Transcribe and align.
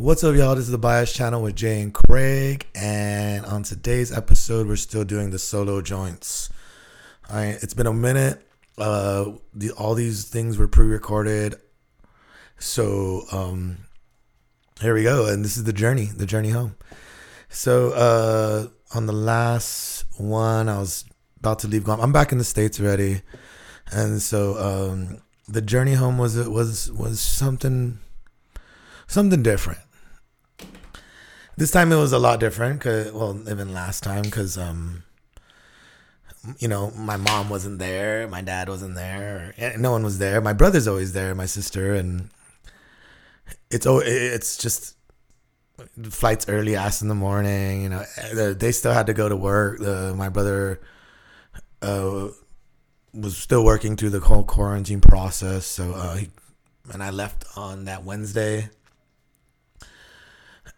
What's 0.00 0.24
up, 0.24 0.34
y'all? 0.34 0.54
This 0.54 0.64
is 0.64 0.70
the 0.70 0.78
Bias 0.78 1.12
Channel 1.12 1.42
with 1.42 1.56
Jae 1.56 1.82
and 1.82 1.92
Craig, 1.92 2.66
and 2.74 3.44
on 3.44 3.62
today's 3.64 4.10
episode, 4.10 4.66
we're 4.66 4.76
still 4.76 5.04
doing 5.04 5.28
the 5.28 5.38
solo 5.38 5.82
joints. 5.82 6.48
I, 7.28 7.58
it's 7.60 7.74
been 7.74 7.86
a 7.86 7.92
minute. 7.92 8.42
Uh, 8.78 9.32
the, 9.52 9.72
all 9.72 9.92
these 9.92 10.26
things 10.26 10.56
were 10.56 10.68
pre-recorded, 10.68 11.56
so 12.58 13.26
um, 13.30 13.76
here 14.80 14.94
we 14.94 15.02
go. 15.02 15.26
And 15.26 15.44
this 15.44 15.58
is 15.58 15.64
the 15.64 15.72
journey, 15.74 16.06
the 16.06 16.24
journey 16.24 16.48
home. 16.48 16.76
So 17.50 17.90
uh, 17.90 18.68
on 18.96 19.04
the 19.04 19.12
last 19.12 20.06
one, 20.16 20.70
I 20.70 20.78
was 20.78 21.04
about 21.40 21.58
to 21.58 21.68
leave 21.68 21.84
Guam. 21.84 22.00
I'm 22.00 22.10
back 22.10 22.32
in 22.32 22.38
the 22.38 22.44
states 22.44 22.80
already, 22.80 23.20
and 23.92 24.22
so 24.22 24.56
um, 24.56 25.20
the 25.46 25.60
journey 25.60 25.92
home 25.92 26.16
was 26.16 26.38
was 26.48 26.90
was 26.90 27.20
something 27.20 27.98
something 29.06 29.42
different. 29.42 29.80
This 31.60 31.70
time 31.70 31.92
it 31.92 31.96
was 31.96 32.14
a 32.14 32.18
lot 32.18 32.40
different. 32.40 32.80
Cause, 32.80 33.12
well, 33.12 33.38
even 33.46 33.74
last 33.74 34.02
time, 34.02 34.22
because 34.22 34.56
um, 34.56 35.02
you 36.58 36.68
know, 36.68 36.90
my 36.92 37.18
mom 37.18 37.50
wasn't 37.50 37.78
there, 37.78 38.26
my 38.28 38.40
dad 38.40 38.70
wasn't 38.70 38.94
there, 38.94 39.52
no 39.76 39.90
one 39.90 40.02
was 40.02 40.18
there. 40.18 40.40
My 40.40 40.54
brother's 40.54 40.88
always 40.88 41.12
there, 41.12 41.34
my 41.34 41.44
sister, 41.44 41.92
and 41.92 42.30
it's 43.70 43.86
oh, 43.86 44.00
it's 44.02 44.56
just 44.56 44.96
flights 46.04 46.48
early 46.48 46.76
ass 46.76 47.02
in 47.02 47.08
the 47.08 47.14
morning. 47.14 47.82
You 47.82 47.90
know, 47.90 48.54
they 48.54 48.72
still 48.72 48.94
had 48.94 49.08
to 49.08 49.12
go 49.12 49.28
to 49.28 49.36
work. 49.36 49.82
Uh, 49.82 50.14
my 50.14 50.30
brother 50.30 50.80
uh, 51.82 52.28
was 53.12 53.36
still 53.36 53.66
working 53.66 53.96
through 53.96 54.10
the 54.10 54.20
whole 54.20 54.44
quarantine 54.44 55.02
process, 55.02 55.66
so 55.66 55.92
uh, 55.92 56.16
he, 56.16 56.30
and 56.90 57.02
I 57.02 57.10
left 57.10 57.44
on 57.54 57.84
that 57.84 58.02
Wednesday 58.02 58.70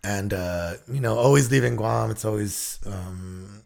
and 0.05 0.33
uh, 0.33 0.75
you 0.91 1.01
know, 1.01 1.17
always 1.17 1.51
leaving 1.51 1.77
Guam. 1.77 2.11
It's 2.11 2.25
always 2.25 2.79
um, 2.87 3.65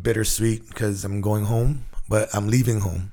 bittersweet 0.00 0.68
because 0.68 1.04
I'm 1.04 1.20
going 1.20 1.44
home, 1.44 1.86
but 2.08 2.28
I'm 2.34 2.48
leaving 2.48 2.80
home. 2.80 3.12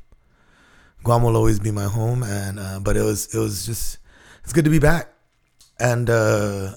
Guam 1.03 1.23
will 1.23 1.37
always 1.37 1.59
be 1.59 1.71
my 1.71 1.85
home, 1.85 2.23
and 2.23 2.59
uh, 2.59 2.79
but 2.81 2.97
it 2.97 3.03
was 3.03 3.33
it 3.33 3.39
was 3.39 3.65
just 3.65 3.99
it's 4.43 4.53
good 4.53 4.65
to 4.65 4.71
be 4.71 4.79
back, 4.79 5.13
and 5.79 6.09
uh, 6.09 6.73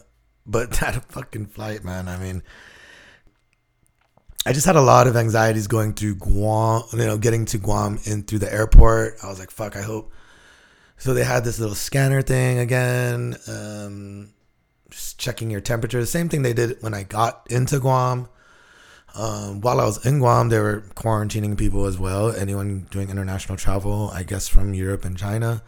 but 0.46 0.70
that 0.80 1.04
fucking 1.10 1.46
flight, 1.46 1.84
man. 1.84 2.08
I 2.08 2.16
mean, 2.18 2.42
I 4.46 4.52
just 4.52 4.66
had 4.66 4.76
a 4.76 4.82
lot 4.82 5.06
of 5.06 5.16
anxieties 5.16 5.66
going 5.66 5.94
through 5.94 6.16
Guam. 6.16 6.84
You 6.92 6.98
know, 6.98 7.18
getting 7.18 7.44
to 7.46 7.58
Guam 7.58 7.98
in 8.04 8.22
through 8.22 8.40
the 8.40 8.52
airport. 8.52 9.16
I 9.22 9.28
was 9.28 9.40
like, 9.40 9.50
fuck. 9.50 9.76
I 9.76 9.82
hope. 9.82 10.12
So 10.96 11.14
they 11.14 11.24
had 11.24 11.44
this 11.44 11.58
little 11.58 11.74
scanner 11.74 12.20
thing 12.20 12.58
again. 12.58 13.34
Um, 13.48 14.34
just 14.90 15.18
checking 15.18 15.50
your 15.50 15.60
temperature. 15.60 16.00
The 16.00 16.06
same 16.06 16.28
thing 16.28 16.42
they 16.42 16.52
did 16.52 16.82
when 16.82 16.94
I 16.94 17.04
got 17.04 17.46
into 17.50 17.78
Guam. 17.78 18.28
Um, 19.14 19.60
while 19.60 19.80
I 19.80 19.84
was 19.84 20.04
in 20.06 20.18
Guam, 20.18 20.48
they 20.50 20.60
were 20.60 20.82
quarantining 20.94 21.58
people 21.58 21.86
as 21.86 21.98
well. 21.98 22.30
Anyone 22.30 22.86
doing 22.90 23.10
international 23.10 23.58
travel, 23.58 24.10
I 24.12 24.22
guess 24.22 24.46
from 24.46 24.72
Europe 24.74 25.04
and 25.04 25.16
China. 25.16 25.62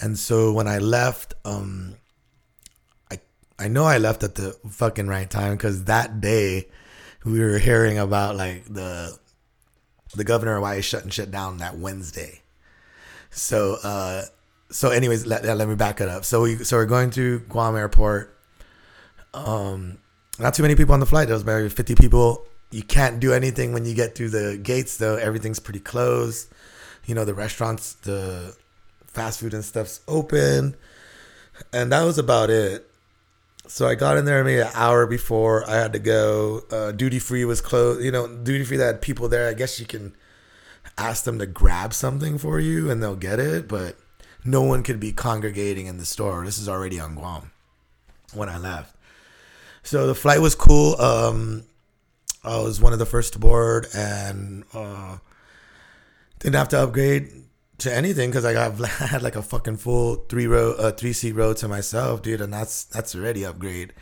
And 0.00 0.18
so 0.18 0.52
when 0.52 0.68
I 0.68 0.78
left, 0.78 1.34
um, 1.44 1.96
I 3.10 3.20
I 3.58 3.68
know 3.68 3.84
I 3.84 3.98
left 3.98 4.22
at 4.22 4.36
the 4.36 4.56
fucking 4.68 5.08
right 5.08 5.28
time 5.28 5.56
because 5.56 5.84
that 5.84 6.20
day 6.20 6.68
we 7.24 7.40
were 7.40 7.58
hearing 7.58 7.98
about 7.98 8.36
like 8.36 8.64
the 8.64 9.18
the 10.14 10.24
governor 10.24 10.52
of 10.52 10.56
Hawaii 10.58 10.82
shutting 10.82 11.10
shit 11.10 11.30
down 11.30 11.58
that 11.58 11.78
Wednesday. 11.78 12.42
So 13.30 13.78
uh, 13.82 14.22
so 14.72 14.90
anyways, 14.90 15.26
let, 15.26 15.44
let 15.44 15.68
me 15.68 15.74
back 15.74 16.00
it 16.00 16.08
up. 16.08 16.24
So 16.24 16.42
we 16.42 16.56
so 16.56 16.76
we're 16.76 16.86
going 16.86 17.10
to 17.12 17.40
Guam 17.40 17.76
Airport. 17.76 18.36
Um, 19.34 19.98
not 20.38 20.54
too 20.54 20.62
many 20.62 20.74
people 20.74 20.94
on 20.94 21.00
the 21.00 21.06
flight. 21.06 21.28
There 21.28 21.36
was 21.36 21.44
maybe 21.44 21.68
fifty 21.68 21.94
people. 21.94 22.44
You 22.70 22.82
can't 22.82 23.20
do 23.20 23.32
anything 23.32 23.72
when 23.72 23.84
you 23.84 23.94
get 23.94 24.14
through 24.14 24.30
the 24.30 24.58
gates, 24.62 24.96
though. 24.96 25.16
Everything's 25.16 25.58
pretty 25.58 25.80
closed. 25.80 26.48
You 27.04 27.14
know, 27.14 27.24
the 27.24 27.34
restaurants, 27.34 27.94
the 27.94 28.56
fast 29.06 29.40
food 29.40 29.52
and 29.52 29.64
stuff's 29.64 30.00
open, 30.08 30.74
and 31.72 31.92
that 31.92 32.02
was 32.02 32.16
about 32.18 32.48
it. 32.48 32.88
So 33.68 33.86
I 33.86 33.94
got 33.94 34.16
in 34.16 34.24
there 34.24 34.42
maybe 34.42 34.60
an 34.60 34.70
hour 34.74 35.06
before 35.06 35.68
I 35.68 35.76
had 35.76 35.92
to 35.92 35.98
go. 35.98 36.62
Uh, 36.70 36.92
duty 36.92 37.18
free 37.18 37.44
was 37.44 37.60
closed. 37.60 38.02
You 38.02 38.10
know, 38.10 38.26
duty 38.26 38.64
free 38.64 38.78
that 38.78 38.86
had 38.86 39.02
people 39.02 39.28
there. 39.28 39.48
I 39.48 39.54
guess 39.54 39.78
you 39.78 39.86
can 39.86 40.14
ask 40.98 41.24
them 41.24 41.38
to 41.38 41.46
grab 41.46 41.94
something 41.94 42.38
for 42.38 42.58
you 42.58 42.90
and 42.90 43.02
they'll 43.02 43.16
get 43.16 43.38
it, 43.38 43.68
but 43.68 43.96
no 44.44 44.62
one 44.62 44.82
could 44.82 45.00
be 45.00 45.12
congregating 45.12 45.86
in 45.86 45.98
the 45.98 46.04
store. 46.04 46.44
This 46.44 46.58
is 46.58 46.68
already 46.68 46.98
on 46.98 47.14
Guam 47.14 47.50
when 48.34 48.48
I 48.48 48.58
left. 48.58 48.96
So 49.82 50.06
the 50.06 50.14
flight 50.14 50.40
was 50.40 50.54
cool. 50.54 51.00
Um, 51.00 51.64
I 52.44 52.58
was 52.58 52.80
one 52.80 52.92
of 52.92 52.98
the 52.98 53.06
first 53.06 53.34
to 53.34 53.38
board 53.38 53.86
and 53.94 54.64
uh, 54.74 55.18
didn't 56.40 56.56
have 56.56 56.68
to 56.70 56.82
upgrade 56.82 57.30
to 57.78 57.92
anything 57.92 58.30
because 58.30 58.44
I 58.44 58.52
got 58.52 58.80
I 59.00 59.06
had 59.06 59.22
like 59.22 59.36
a 59.36 59.42
fucking 59.42 59.76
full 59.76 60.16
three 60.28 60.46
row, 60.46 60.72
uh, 60.72 60.92
three 60.92 61.12
seat 61.12 61.32
row 61.32 61.52
to 61.54 61.68
myself, 61.68 62.22
dude, 62.22 62.40
and 62.40 62.52
that's 62.52 62.84
that's 62.84 63.14
already 63.14 63.44
upgrade. 63.44 63.92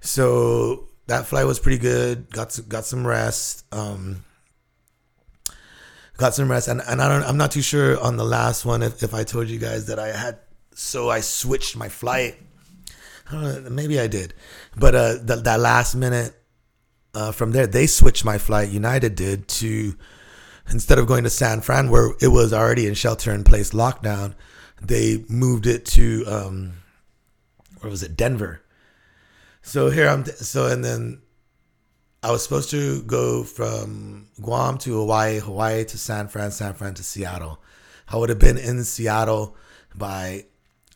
So 0.00 0.88
that 1.06 1.26
flight 1.26 1.46
was 1.46 1.58
pretty 1.58 1.78
good. 1.78 2.30
Got 2.30 2.58
got 2.68 2.84
some 2.84 3.06
rest. 3.06 3.64
Um, 3.72 4.24
got 6.20 6.34
some 6.34 6.50
rest, 6.50 6.68
and, 6.68 6.82
and 6.86 7.02
I 7.02 7.08
don't. 7.08 7.24
I'm 7.24 7.36
not 7.36 7.50
too 7.50 7.62
sure 7.62 7.98
on 7.98 8.16
the 8.16 8.24
last 8.24 8.64
one 8.64 8.82
if, 8.82 9.02
if 9.02 9.14
I 9.14 9.24
told 9.24 9.48
you 9.48 9.58
guys 9.58 9.86
that 9.86 9.98
I 9.98 10.08
had. 10.08 10.38
So 10.74 11.10
I 11.10 11.20
switched 11.20 11.76
my 11.76 11.88
flight. 11.88 12.36
I 13.30 13.40
know, 13.40 13.70
maybe 13.70 13.98
I 13.98 14.06
did, 14.06 14.34
but 14.76 14.94
uh, 14.94 15.14
the, 15.22 15.36
that 15.36 15.60
last 15.60 15.94
minute 15.94 16.34
uh, 17.14 17.32
from 17.32 17.52
there, 17.52 17.66
they 17.66 17.86
switched 17.86 18.24
my 18.24 18.38
flight. 18.38 18.68
United 18.68 19.14
did 19.14 19.48
to 19.48 19.96
instead 20.68 20.98
of 20.98 21.06
going 21.06 21.24
to 21.24 21.30
San 21.30 21.60
Fran, 21.60 21.90
where 21.90 22.12
it 22.20 22.28
was 22.28 22.52
already 22.52 22.86
in 22.86 22.94
shelter 22.94 23.32
in 23.32 23.42
place 23.42 23.70
lockdown, 23.70 24.34
they 24.80 25.24
moved 25.28 25.66
it 25.66 25.84
to 25.86 26.24
um, 26.26 26.72
where 27.80 27.90
was 27.90 28.02
it? 28.02 28.16
Denver. 28.16 28.62
So 29.62 29.90
here 29.90 30.08
I'm. 30.08 30.24
So 30.24 30.66
and 30.66 30.84
then 30.84 31.22
I 32.22 32.30
was 32.30 32.42
supposed 32.42 32.70
to 32.70 33.02
go 33.02 33.44
from 33.44 34.26
Guam 34.40 34.76
to 34.78 34.92
Hawaii, 34.94 35.38
Hawaii 35.38 35.84
to 35.86 35.98
San 35.98 36.28
Fran, 36.28 36.50
San 36.50 36.74
Fran 36.74 36.92
to 36.94 37.02
Seattle. 37.02 37.62
I 38.08 38.16
would 38.16 38.28
have 38.28 38.38
been 38.38 38.58
in 38.58 38.84
Seattle 38.84 39.56
by 39.94 40.44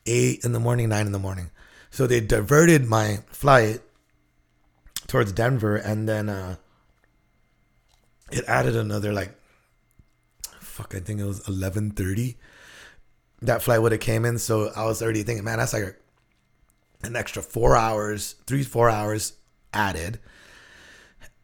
eight 0.04 0.44
in 0.44 0.52
the 0.52 0.60
morning, 0.60 0.90
nine 0.90 1.06
in 1.06 1.12
the 1.12 1.18
morning. 1.18 1.50
So 1.90 2.06
they 2.06 2.20
diverted 2.20 2.84
my 2.84 3.20
flight 3.28 3.80
towards 5.06 5.32
Denver, 5.32 5.76
and 5.76 6.06
then 6.06 6.28
uh, 6.28 6.56
it 8.30 8.44
added 8.46 8.76
another 8.76 9.12
like, 9.12 9.34
fuck, 10.60 10.94
I 10.94 11.00
think 11.00 11.20
it 11.20 11.24
was 11.24 11.48
eleven 11.48 11.90
thirty. 11.90 12.36
That 13.40 13.62
flight 13.62 13.80
would 13.80 13.92
have 13.92 14.00
came 14.00 14.26
in, 14.26 14.38
so 14.38 14.72
I 14.76 14.84
was 14.84 15.00
already 15.00 15.22
thinking, 15.22 15.44
man, 15.44 15.58
that's 15.58 15.72
like 15.72 15.98
an 17.02 17.16
extra 17.16 17.42
four 17.42 17.76
hours, 17.76 18.34
three 18.46 18.62
four 18.62 18.90
hours 18.90 19.34
added 19.72 20.18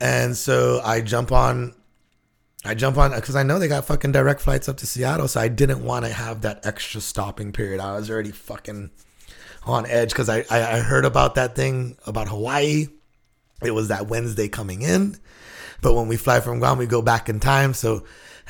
and 0.00 0.37
so 0.37 0.81
I 0.83 1.00
jump 1.03 1.31
on, 1.31 1.75
I 2.65 2.75
jump 2.75 2.97
on 2.97 3.15
because 3.15 3.37
I 3.37 3.43
know 3.43 3.59
they 3.59 3.69
got 3.69 3.84
fucking 3.84 4.12
direct 4.12 4.41
flights 4.41 4.69
up 4.69 4.78
to 4.78 4.87
Seattle. 4.87 5.28
So 5.28 5.41
I 5.41 5.49
didn't 5.49 5.84
want 5.84 6.06
to 6.06 6.12
have 6.12 6.43
that 6.43 6.65
extra 6.66 7.00
stopping 7.00 7.53
period. 7.53 7.81
I 7.81 7.94
was 7.97 8.10
already 8.10 8.33
fucking 8.33 8.91
on 9.65 9.87
edge 9.87 10.10
because 10.10 10.28
I, 10.28 10.44
I, 10.50 10.81
heard 10.81 11.05
about 11.05 11.34
that 11.34 11.55
thing 11.55 11.99
about 12.06 12.28
Hawaii. 12.28 12.87
It 13.62 13.72
was 13.72 13.89
that 13.89 14.09
Wednesday 14.09 14.49
coming 14.49 14.81
in. 14.81 15.19
But 15.83 15.94
when 15.94 16.09
we 16.09 16.16
fly 16.16 16.41
from 16.41 16.60
Guam, 16.60 16.78
we 16.78 16.87
go 16.87 17.03
back 17.03 17.28
in 17.28 17.41
time. 17.41 17.75
So 17.75 18.06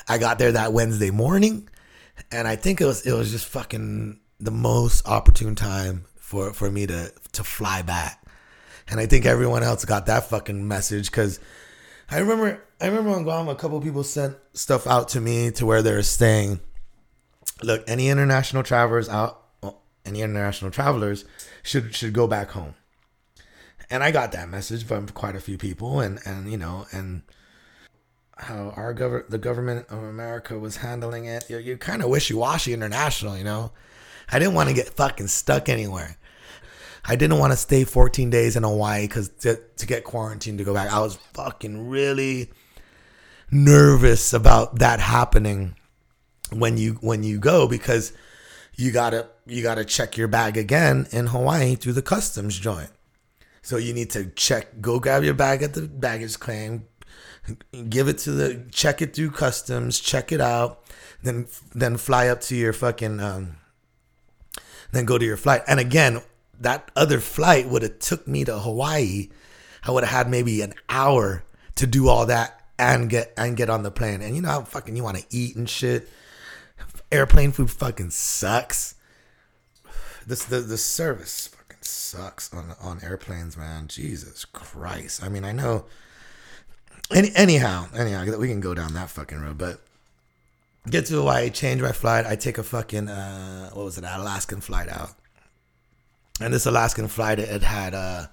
I 0.09 0.19
got 0.19 0.39
there 0.39 0.53
that 0.53 0.73
Wednesday 0.73 1.11
morning. 1.11 1.69
And 2.31 2.47
I 2.47 2.55
think 2.55 2.81
it 2.81 2.85
was 2.85 3.05
it 3.07 3.13
was 3.13 3.31
just 3.31 3.47
fucking 3.47 4.21
the 4.39 4.51
most 4.51 5.07
opportune 5.07 5.55
time 5.55 6.05
for, 6.17 6.53
for 6.53 6.71
me 6.71 6.87
to 6.87 7.13
to 7.33 7.45
fly 7.45 7.83
back. 7.83 8.20
And 8.91 8.99
I 8.99 9.07
think 9.07 9.25
everyone 9.25 9.63
else 9.63 9.85
got 9.85 10.07
that 10.07 10.29
fucking 10.29 10.67
message 10.67 11.11
because 11.11 11.39
I 12.11 12.19
remember 12.19 12.63
I 12.81 12.87
remember 12.87 13.11
on 13.11 13.23
Guam 13.23 13.49
a 13.49 13.55
couple 13.55 13.81
people 13.81 14.03
sent 14.03 14.37
stuff 14.53 14.87
out 14.87 15.09
to 15.11 15.21
me 15.21 15.51
to 15.53 15.67
where 15.67 15.83
they're 15.83 16.03
staying. 16.03 16.61
Look, 17.63 17.85
any 17.87 18.09
international 18.09 18.63
travelers 18.63 19.09
out, 19.09 19.43
well, 19.63 19.83
any 20.05 20.23
international 20.23 20.71
travelers 20.71 21.25
should 21.63 21.95
should 21.95 22.13
go 22.13 22.27
back 22.27 22.51
home. 22.51 22.75
And 23.91 24.03
I 24.03 24.11
got 24.11 24.33
that 24.33 24.49
message 24.49 24.85
from 24.85 25.09
quite 25.09 25.37
a 25.37 25.41
few 25.41 25.57
people, 25.57 26.01
and 26.01 26.19
and 26.25 26.51
you 26.51 26.57
know, 26.57 26.87
and 26.93 27.23
how 28.39 28.71
our 28.77 28.95
government, 28.95 29.31
the 29.31 29.39
government 29.39 29.87
of 29.89 30.03
America 30.03 30.59
was 30.59 30.79
handling 30.79 31.27
it. 31.27 31.49
You, 31.49 31.59
you 31.59 31.77
kind 31.77 32.03
of 32.03 32.09
wishy 32.09 32.35
washy 32.35 32.73
international, 32.73 33.37
you 33.37 33.45
know. 33.45 33.73
I 34.33 34.39
didn't 34.39 34.55
want 34.55 34.69
to 34.69 34.75
get 34.75 34.89
fucking 34.89 35.27
stuck 35.29 35.69
anywhere. 35.69 36.17
I 37.05 37.17
didn't 37.17 37.39
want 37.39 37.53
to 37.53 37.57
stay 37.57 37.85
14 37.85 38.31
days 38.31 38.57
in 38.57 38.63
Hawaii 38.63 39.07
because 39.07 39.29
to, 39.41 39.61
to 39.77 39.87
get 39.87 40.05
quarantined 40.05 40.59
to 40.59 40.65
go 40.65 40.75
back. 40.75 40.93
I 40.93 41.01
was 41.01 41.17
fucking 41.35 41.89
really 41.89 42.51
nervous 43.51 44.33
about 44.33 44.79
that 44.79 45.01
happening 45.01 45.75
when 46.53 46.77
you 46.77 46.95
when 47.01 47.23
you 47.23 47.39
go 47.39 47.67
because 47.67 48.13
you 48.77 48.93
gotta 48.93 49.29
you 49.47 49.63
gotta 49.63 49.85
check 49.85 50.17
your 50.17 50.29
bag 50.29 50.57
again 50.57 51.07
in 51.11 51.29
Hawaii 51.29 51.75
through 51.75 51.95
the 51.95 52.03
customs 52.03 52.59
joint. 52.59 52.91
So 53.63 53.77
you 53.77 53.93
need 53.93 54.11
to 54.11 54.27
check, 54.31 54.81
go 54.81 54.99
grab 54.99 55.23
your 55.23 55.35
bag 55.35 55.63
at 55.63 55.75
the 55.75 55.83
baggage 55.83 56.39
claim, 56.39 56.87
give 57.89 58.09
it 58.09 58.19
to 58.19 58.33
the, 58.33 58.67
check 58.73 59.03
it 59.03 59.15
through 59.15 59.33
customs, 59.33 60.01
check 60.01 60.33
it 60.33 60.41
out, 60.41 60.83
then 61.23 61.47
then 61.75 61.97
fly 61.97 62.29
up 62.29 62.41
to 62.43 62.57
your 62.57 62.73
fucking, 62.73 63.21
um, 63.21 63.57
then 64.93 65.05
go 65.05 65.19
to 65.19 65.25
your 65.25 65.37
flight. 65.37 65.63
And 65.67 65.79
again, 65.79 66.23
that 66.61 66.91
other 66.95 67.21
flight 67.21 67.69
would 67.69 67.83
have 67.83 67.99
took 67.99 68.29
me 68.29 68.45
to 68.45 68.59
Hawaii. 68.59 69.31
I 69.83 69.91
would 69.91 70.05
have 70.05 70.13
had 70.13 70.31
maybe 70.31 70.61
an 70.61 70.75
hour 70.89 71.43
to 71.77 71.87
do 71.87 72.09
all 72.09 72.27
that 72.27 72.61
and 72.79 73.09
get 73.11 73.33
and 73.37 73.57
get 73.57 73.71
on 73.71 73.83
the 73.83 73.91
plane. 73.91 74.23
And 74.23 74.37
you 74.37 74.43
know 74.43 74.49
how 74.49 74.63
fucking 74.63 74.97
you 74.97 75.03
want 75.03 75.19
to 75.19 75.25
eat 75.31 75.57
and 75.57 75.69
shit. 75.69 76.09
Airplane 77.11 77.53
food 77.53 77.71
fucking 77.71 78.11
sucks. 78.11 78.95
This 80.27 80.45
the 80.45 80.61
the 80.61 80.79
service 80.79 81.49
fucking 81.49 81.83
sucks 81.83 82.53
on 82.55 82.75
on 82.81 83.03
airplanes, 83.03 83.57
man. 83.57 83.89
Jesus 83.89 84.45
Christ. 84.45 85.23
I 85.23 85.29
mean, 85.29 85.45
I 85.45 85.53
know. 85.53 85.87
Any 87.13 87.33
anyhow, 87.35 87.89
anyhow, 87.97 88.25
we 88.39 88.47
can 88.47 88.61
go 88.61 88.73
down 88.75 88.95
that 88.95 89.11
fucking 89.11 89.41
road, 89.41 89.59
but 89.59 89.81
get 90.89 91.07
to 91.07 91.15
Hawaii, 91.15 91.51
change 91.51 91.83
my 91.83 91.91
flight. 91.91 92.25
I 92.25 92.37
take 92.37 92.59
a 92.59 92.63
fucking 92.63 93.09
uh, 93.09 93.71
what 93.71 93.85
was 93.85 93.99
it, 93.99 94.05
Alaskan 94.05 94.61
flight 94.61 94.89
out, 94.89 95.15
and 96.41 96.53
this 96.53 96.67
Alaskan 96.67 97.09
flight 97.09 97.39
it 97.39 97.63
had 97.63 97.95
uh, 97.95 98.27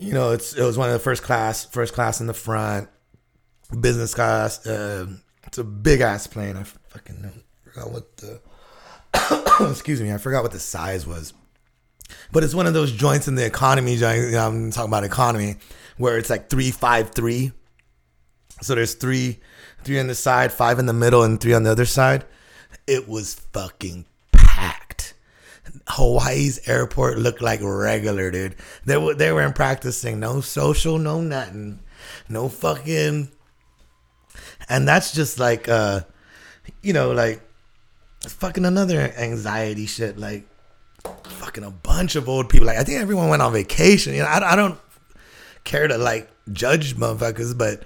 you 0.00 0.14
know, 0.14 0.32
it's 0.32 0.54
it 0.54 0.64
was 0.64 0.78
one 0.78 0.88
of 0.88 0.94
the 0.94 0.98
first 0.98 1.22
class, 1.22 1.66
first 1.66 1.92
class 1.92 2.20
in 2.20 2.26
the 2.26 2.34
front, 2.34 2.88
business 3.78 4.14
class. 4.14 4.66
Uh, 4.66 5.06
it's 5.46 5.58
a 5.58 5.64
big 5.64 6.00
ass 6.00 6.26
plane. 6.26 6.56
I 6.56 6.62
fucking 6.62 7.20
know, 7.20 7.30
forgot 7.62 7.92
what 7.92 8.16
the 8.16 8.40
excuse 9.70 10.00
me, 10.00 10.10
I 10.10 10.16
forgot 10.16 10.42
what 10.42 10.52
the 10.52 10.58
size 10.58 11.06
was. 11.06 11.34
But 12.32 12.42
it's 12.42 12.54
one 12.54 12.66
of 12.66 12.72
those 12.72 12.90
joints 12.90 13.28
in 13.28 13.34
the 13.34 13.44
economy. 13.44 13.94
You 13.94 14.00
know, 14.00 14.46
I'm 14.46 14.70
talking 14.70 14.90
about 14.90 15.04
economy, 15.04 15.56
where 15.98 16.16
it's 16.16 16.30
like 16.30 16.48
three 16.48 16.70
five 16.70 17.10
three. 17.10 17.52
So 18.62 18.74
there's 18.74 18.94
three, 18.94 19.38
three 19.84 20.00
on 20.00 20.06
the 20.06 20.14
side, 20.14 20.50
five 20.50 20.78
in 20.78 20.86
the 20.86 20.92
middle, 20.94 21.22
and 21.22 21.38
three 21.38 21.52
on 21.52 21.62
the 21.62 21.70
other 21.70 21.86
side. 21.86 22.24
It 22.86 23.06
was 23.06 23.34
fucking. 23.34 24.06
Hawaii's 25.88 26.68
airport 26.68 27.18
looked 27.18 27.42
like 27.42 27.60
regular, 27.62 28.30
dude. 28.30 28.56
They 28.84 28.96
were 28.96 29.14
they 29.14 29.32
weren't 29.32 29.54
practicing 29.54 30.20
no 30.20 30.40
social, 30.40 30.98
no 30.98 31.20
nothing, 31.20 31.80
no 32.28 32.48
fucking. 32.48 33.30
And 34.68 34.86
that's 34.86 35.12
just 35.12 35.38
like, 35.38 35.68
uh, 35.68 36.00
you 36.82 36.92
know, 36.92 37.12
like 37.12 37.42
fucking 38.26 38.64
another 38.64 39.12
anxiety 39.18 39.86
shit. 39.86 40.16
Like 40.16 40.46
fucking 41.24 41.64
a 41.64 41.70
bunch 41.70 42.14
of 42.14 42.28
old 42.28 42.48
people. 42.48 42.66
Like 42.66 42.78
I 42.78 42.84
think 42.84 43.00
everyone 43.00 43.28
went 43.28 43.42
on 43.42 43.52
vacation. 43.52 44.14
You 44.14 44.20
know, 44.20 44.28
I, 44.28 44.52
I 44.52 44.56
don't 44.56 44.78
care 45.64 45.88
to 45.88 45.98
like 45.98 46.30
judge 46.52 46.96
motherfuckers, 46.96 47.56
but 47.56 47.82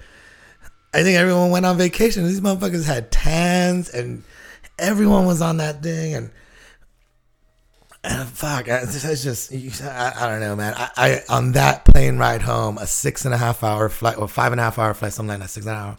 I 0.93 1.03
think 1.03 1.17
everyone 1.17 1.51
went 1.51 1.65
on 1.65 1.77
vacation. 1.77 2.25
These 2.25 2.41
motherfuckers 2.41 2.85
had 2.85 3.11
tans 3.11 3.89
and 3.89 4.23
everyone 4.77 5.25
was 5.25 5.41
on 5.41 5.57
that 5.57 5.81
thing 5.81 6.13
and. 6.13 6.31
And 8.07 8.29
fuck, 8.29 8.67
it's 8.67 9.23
just 9.23 9.51
I, 9.81 10.13
I 10.15 10.29
don't 10.29 10.39
know, 10.39 10.55
man. 10.55 10.75
I, 10.77 10.89
I, 10.95 11.21
on 11.27 11.53
that 11.53 11.85
plane 11.85 12.17
ride 12.17 12.43
home, 12.43 12.77
a 12.77 12.85
six 12.85 13.25
and 13.25 13.33
a 13.33 13.37
half 13.37 13.63
hour 13.63 13.89
flight 13.89 14.17
or 14.17 14.27
five 14.27 14.51
and 14.51 14.61
a 14.61 14.63
half 14.63 14.77
hour 14.77 14.93
flight, 14.93 15.13
something 15.13 15.29
like 15.29 15.39
that, 15.39 15.49
six 15.49 15.65
and 15.65 15.75
a 15.75 15.79
half. 15.79 15.87
Hour, 15.87 15.97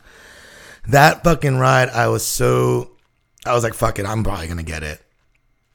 that 0.88 1.24
fucking 1.24 1.56
ride, 1.56 1.88
I 1.88 2.08
was 2.08 2.24
so 2.24 2.92
I 3.44 3.54
was 3.54 3.64
like, 3.64 3.74
fuck 3.74 3.98
it, 3.98 4.06
I'm 4.06 4.22
probably 4.22 4.46
gonna 4.46 4.62
get 4.62 4.84
it. 4.84 5.02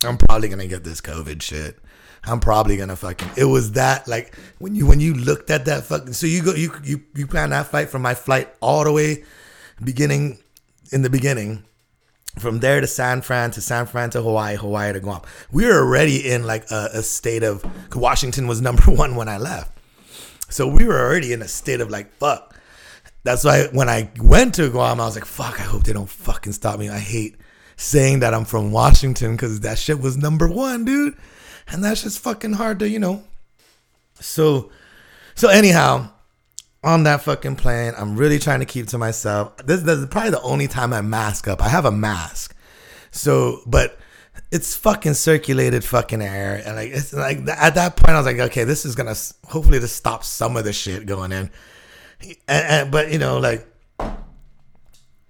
I'm 0.06 0.18
probably 0.18 0.48
gonna 0.48 0.68
get 0.68 0.84
this 0.84 1.02
COVID 1.02 1.42
shit. 1.42 1.78
I'm 2.24 2.40
probably 2.40 2.78
gonna 2.78 2.96
fucking. 2.96 3.30
It 3.36 3.46
was 3.46 3.74
that 3.74 4.08
like 4.08 4.36
when 4.60 4.74
you 4.74 4.88
when 4.88 5.02
you 5.02 5.14
looked 5.14 5.50
at 5.50 5.66
that 5.66 5.84
fucking. 5.84 6.14
So 6.14 6.28
you 6.28 6.44
go 6.44 6.54
you 6.54 6.72
you 6.84 7.04
you 7.14 7.28
plan 7.28 7.50
that 7.50 7.68
flight 7.68 7.90
from 7.90 8.04
my 8.04 8.16
flight 8.16 8.50
all 8.62 8.86
the 8.86 8.92
way 8.92 9.26
beginning 9.84 10.40
in 10.92 11.02
the 11.02 11.10
beginning 11.10 11.66
from 12.40 12.60
there 12.60 12.82
to 12.82 12.88
San 12.88 13.22
Fran 13.22 13.52
to 13.52 13.62
San 13.62 13.86
Fran 13.86 14.10
to 14.12 14.22
Hawaii, 14.22 14.56
Hawaii 14.56 14.94
to 14.94 15.00
Guam. 15.00 15.22
We 15.52 15.66
were 15.66 15.80
already 15.80 16.32
in 16.32 16.46
like 16.46 16.70
a, 16.72 16.90
a 16.94 17.02
state 17.02 17.44
of 17.44 17.66
Washington 17.96 18.48
was 18.48 18.62
number 18.68 18.84
one 18.92 19.16
when 19.16 19.30
I 19.30 19.38
left, 19.38 19.78
so 20.50 20.68
we 20.68 20.86
were 20.86 21.00
already 21.00 21.34
in 21.34 21.42
a 21.42 21.48
state 21.48 21.82
of 21.82 21.90
like 21.90 22.14
fuck. 22.16 22.56
That's 23.24 23.44
why 23.44 23.68
when 23.72 23.88
I 23.88 24.10
went 24.20 24.56
to 24.56 24.70
Guam, 24.70 25.00
I 25.00 25.06
was 25.06 25.16
like, 25.16 25.26
fuck. 25.26 25.60
I 25.60 25.64
hope 25.64 25.84
they 25.84 25.94
don't 25.94 26.10
fucking 26.10 26.54
stop 26.54 26.80
me. 26.80 26.90
I 26.90 26.98
hate 26.98 27.36
saying 27.76 28.20
that 28.20 28.34
I'm 28.34 28.46
from 28.46 28.72
Washington 28.72 29.34
because 29.34 29.60
that 29.62 29.78
shit 29.78 30.00
was 30.00 30.18
number 30.18 30.48
one, 30.48 30.86
dude. 30.86 31.16
And 31.68 31.84
that's 31.84 32.04
just 32.04 32.20
fucking 32.20 32.54
hard 32.54 32.80
to, 32.80 32.90
you 32.90 33.00
know. 33.00 33.24
So, 34.20 34.72
so 35.36 35.50
anyhow, 35.50 36.10
on 36.84 37.04
that 37.04 37.22
fucking 37.22 37.56
plane, 37.58 37.94
I'm 37.98 38.16
really 38.16 38.40
trying 38.40 38.60
to 38.60 38.66
keep 38.66 38.88
to 38.88 38.98
myself. 38.98 39.58
This, 39.58 39.82
this 39.82 40.00
is 40.00 40.06
probably 40.08 40.32
the 40.32 40.42
only 40.42 40.68
time 40.68 40.94
I 40.94 41.02
mask 41.02 41.48
up. 41.48 41.62
I 41.62 41.70
have 41.70 41.86
a 41.86 41.92
mask. 41.92 42.56
So, 43.12 43.62
but 43.68 44.00
it's 44.52 44.76
fucking 44.76 45.14
circulated 45.14 45.84
fucking 45.84 46.22
air. 46.22 46.62
And 46.66 46.76
like, 46.76 46.92
it's 46.92 47.14
like 47.14 47.48
at 47.48 47.76
that 47.76 47.96
point, 47.98 48.12
I 48.12 48.18
was 48.18 48.26
like, 48.26 48.40
okay, 48.40 48.64
this 48.64 48.86
is 48.86 48.96
gonna, 48.96 49.16
hopefully 49.46 49.78
this 49.78 49.92
stops 49.92 50.28
some 50.28 50.58
of 50.58 50.64
the 50.64 50.74
shit 50.74 51.06
going 51.06 51.32
in. 51.32 51.52
And, 52.22 52.40
and 52.48 52.92
but 52.92 53.12
you 53.12 53.20
know, 53.20 53.38
like, 53.38 53.68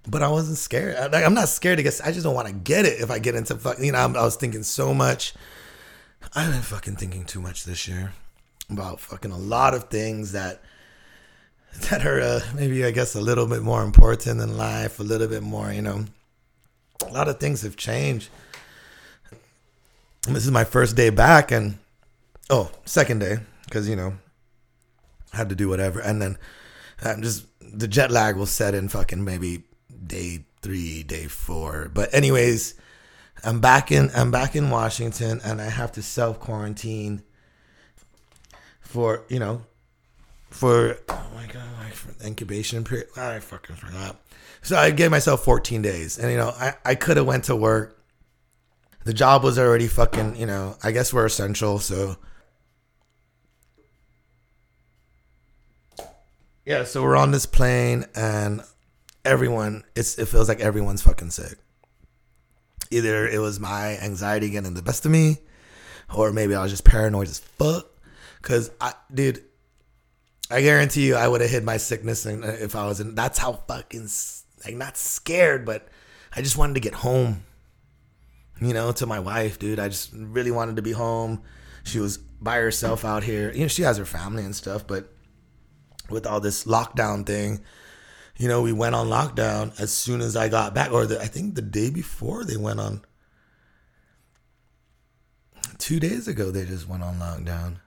but 0.08 0.22
I 0.22 0.28
wasn't 0.28 0.58
scared. 0.58 1.12
Like, 1.12 1.24
I'm 1.24 1.34
not 1.34 1.48
scared 1.48 1.76
to 1.76 1.82
get. 1.82 2.00
I 2.04 2.10
just 2.10 2.24
don't 2.24 2.34
want 2.34 2.48
to 2.48 2.54
get 2.54 2.86
it 2.86 3.00
if 3.00 3.10
I 3.10 3.18
get 3.18 3.36
into 3.36 3.54
fucking, 3.54 3.84
You 3.84 3.92
know, 3.92 3.98
I'm, 3.98 4.16
I 4.16 4.24
was 4.24 4.36
thinking 4.36 4.64
so 4.64 4.92
much. 4.92 5.32
I've 6.34 6.50
been 6.50 6.62
fucking 6.62 6.96
thinking 6.96 7.24
too 7.24 7.40
much 7.40 7.64
this 7.64 7.86
year 7.86 8.12
about 8.68 9.00
fucking 9.00 9.30
a 9.30 9.38
lot 9.38 9.74
of 9.74 9.84
things 9.90 10.32
that 10.32 10.62
that 11.90 12.06
are 12.06 12.20
uh, 12.20 12.40
maybe 12.54 12.84
I 12.84 12.90
guess 12.90 13.14
a 13.14 13.20
little 13.20 13.46
bit 13.46 13.62
more 13.62 13.82
important 13.82 14.40
in 14.40 14.56
life, 14.56 15.00
a 15.00 15.02
little 15.02 15.28
bit 15.28 15.42
more. 15.42 15.72
You 15.72 15.82
know, 15.82 16.04
a 17.06 17.12
lot 17.12 17.28
of 17.28 17.40
things 17.40 17.62
have 17.62 17.76
changed. 17.76 18.28
This 20.28 20.44
is 20.44 20.50
my 20.50 20.64
first 20.64 20.96
day 20.96 21.10
back, 21.10 21.50
and 21.50 21.78
oh, 22.50 22.70
second 22.84 23.18
day 23.20 23.38
because 23.64 23.88
you 23.88 23.96
know 23.96 24.14
I 25.32 25.36
had 25.38 25.48
to 25.48 25.54
do 25.54 25.68
whatever, 25.68 26.00
and 26.00 26.20
then 26.20 26.38
I'm 27.02 27.22
just 27.22 27.46
the 27.60 27.88
jet 27.88 28.10
lag 28.10 28.36
will 28.36 28.46
set 28.46 28.74
in 28.74 28.88
fucking 28.88 29.24
maybe 29.24 29.64
day 30.06 30.44
three, 30.60 31.02
day 31.02 31.26
four. 31.26 31.90
But 31.92 32.12
anyways, 32.14 32.74
I'm 33.44 33.60
back 33.60 33.90
in 33.90 34.10
I'm 34.14 34.30
back 34.30 34.54
in 34.54 34.70
Washington 34.70 35.40
and 35.44 35.60
I 35.60 35.68
have 35.68 35.92
to 35.92 36.02
self 36.02 36.38
quarantine 36.38 37.22
for 38.80 39.24
you 39.28 39.38
know 39.38 39.62
for 40.52 40.98
oh 41.08 41.30
my 41.34 41.46
god 41.46 41.92
for 41.92 42.24
incubation 42.24 42.84
period. 42.84 43.08
I 43.16 43.40
fucking 43.40 43.76
forgot. 43.76 44.16
So 44.62 44.76
I 44.76 44.90
gave 44.90 45.10
myself 45.10 45.44
14 45.44 45.82
days, 45.82 46.18
and 46.18 46.30
you 46.30 46.36
know 46.36 46.50
I 46.50 46.74
I 46.84 46.94
could 46.94 47.16
have 47.16 47.26
went 47.26 47.44
to 47.44 47.56
work. 47.56 47.98
The 49.04 49.14
job 49.14 49.42
was 49.42 49.58
already 49.58 49.88
fucking 49.88 50.36
you 50.36 50.46
know 50.46 50.76
I 50.82 50.92
guess 50.92 51.12
we're 51.12 51.26
essential, 51.26 51.78
so. 51.78 52.16
Yeah, 56.64 56.84
so 56.84 57.02
we're 57.02 57.16
on 57.16 57.32
this 57.32 57.44
plane 57.44 58.04
and 58.14 58.62
everyone 59.24 59.82
it's 59.96 60.16
it 60.16 60.26
feels 60.26 60.48
like 60.48 60.60
everyone's 60.60 61.02
fucking 61.02 61.30
sick. 61.30 61.58
Either 62.92 63.26
it 63.26 63.40
was 63.40 63.58
my 63.58 63.96
anxiety 63.98 64.50
getting 64.50 64.74
the 64.74 64.82
best 64.82 65.04
of 65.04 65.10
me, 65.10 65.38
or 66.14 66.30
maybe 66.30 66.54
I 66.54 66.62
was 66.62 66.70
just 66.70 66.84
paranoid 66.84 67.26
as 67.26 67.40
fuck. 67.40 67.88
Cause 68.42 68.70
I, 68.80 68.92
dude, 69.12 69.42
I 70.52 70.62
guarantee 70.62 71.06
you, 71.06 71.14
I 71.14 71.26
would 71.26 71.40
have 71.40 71.50
hid 71.50 71.64
my 71.64 71.78
sickness 71.78 72.26
and 72.26 72.44
uh, 72.44 72.48
if 72.48 72.76
I 72.76 72.86
was 72.86 73.00
in. 73.00 73.14
That's 73.14 73.38
how 73.38 73.54
fucking 73.54 74.08
like 74.64 74.76
not 74.76 74.96
scared, 74.96 75.64
but 75.64 75.88
I 76.34 76.42
just 76.42 76.56
wanted 76.56 76.74
to 76.74 76.80
get 76.80 76.94
home. 76.94 77.44
You 78.60 78.74
know, 78.74 78.92
to 78.92 79.06
my 79.06 79.18
wife, 79.18 79.58
dude. 79.58 79.80
I 79.80 79.88
just 79.88 80.12
really 80.14 80.52
wanted 80.52 80.76
to 80.76 80.82
be 80.82 80.92
home. 80.92 81.42
She 81.84 81.98
was 81.98 82.18
by 82.18 82.56
herself 82.56 83.04
out 83.04 83.24
here. 83.24 83.50
You 83.52 83.62
know, 83.62 83.68
she 83.68 83.82
has 83.82 83.96
her 83.98 84.04
family 84.04 84.44
and 84.44 84.54
stuff, 84.54 84.86
but 84.86 85.12
with 86.10 86.26
all 86.26 86.38
this 86.38 86.64
lockdown 86.64 87.26
thing, 87.26 87.60
you 88.36 88.48
know, 88.48 88.62
we 88.62 88.72
went 88.72 88.94
on 88.94 89.08
lockdown 89.08 89.78
as 89.80 89.92
soon 89.92 90.20
as 90.20 90.36
I 90.36 90.48
got 90.48 90.74
back, 90.74 90.92
or 90.92 91.06
the, 91.06 91.20
I 91.20 91.26
think 91.26 91.54
the 91.54 91.62
day 91.62 91.90
before 91.90 92.44
they 92.44 92.56
went 92.56 92.80
on. 92.80 93.02
Two 95.78 95.98
days 95.98 96.28
ago, 96.28 96.50
they 96.50 96.64
just 96.64 96.88
went 96.88 97.02
on 97.02 97.16
lockdown. 97.16 97.78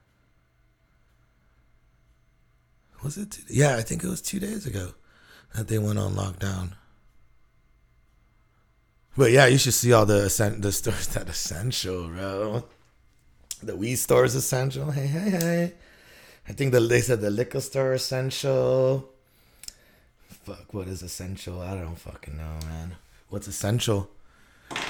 Was 3.05 3.17
it? 3.17 3.31
Two, 3.31 3.43
yeah, 3.49 3.77
I 3.77 3.81
think 3.81 4.03
it 4.03 4.09
was 4.09 4.21
two 4.21 4.39
days 4.39 4.65
ago 4.65 4.91
that 5.53 5.67
they 5.67 5.77
went 5.77 5.99
on 5.99 6.15
lockdown. 6.15 6.71
But 9.15 9.31
yeah, 9.31 9.45
you 9.45 9.57
should 9.57 9.75
see 9.75 9.93
all 9.93 10.05
the 10.05 10.23
the 10.59 10.71
stores 10.71 11.07
that 11.13 11.29
essential, 11.29 12.09
bro. 12.09 12.65
The 13.63 13.75
weed 13.75 13.95
store 13.95 14.25
is 14.25 14.35
essential. 14.35 14.91
Hey, 14.91 15.07
hey, 15.07 15.29
hey. 15.29 15.73
I 16.49 16.51
think 16.51 16.73
the 16.73 16.81
they 16.81 17.01
said 17.01 17.21
the 17.21 17.29
liquor 17.29 17.61
store 17.61 17.93
essential 17.93 19.09
fuck, 20.45 20.73
what 20.73 20.87
is 20.87 21.01
essential? 21.01 21.59
I 21.59 21.73
don't 21.73 21.97
fucking 21.97 22.37
know, 22.37 22.59
man. 22.67 22.95
What's 23.29 23.47
essential? 23.47 24.09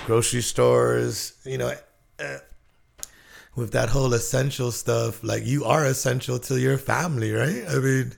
Grocery 0.06 0.42
stores, 0.42 1.34
you 1.46 1.58
know. 1.58 1.74
Uh, 2.20 2.38
with 3.56 3.72
that 3.72 3.90
whole 3.90 4.14
essential 4.14 4.72
stuff, 4.72 5.24
like 5.24 5.46
you 5.46 5.66
are 5.66 5.86
essential 5.86 6.40
to 6.40 6.60
your 6.60 6.78
family, 6.78 7.32
right? 7.32 7.64
I 7.70 7.80
mean, 7.80 8.14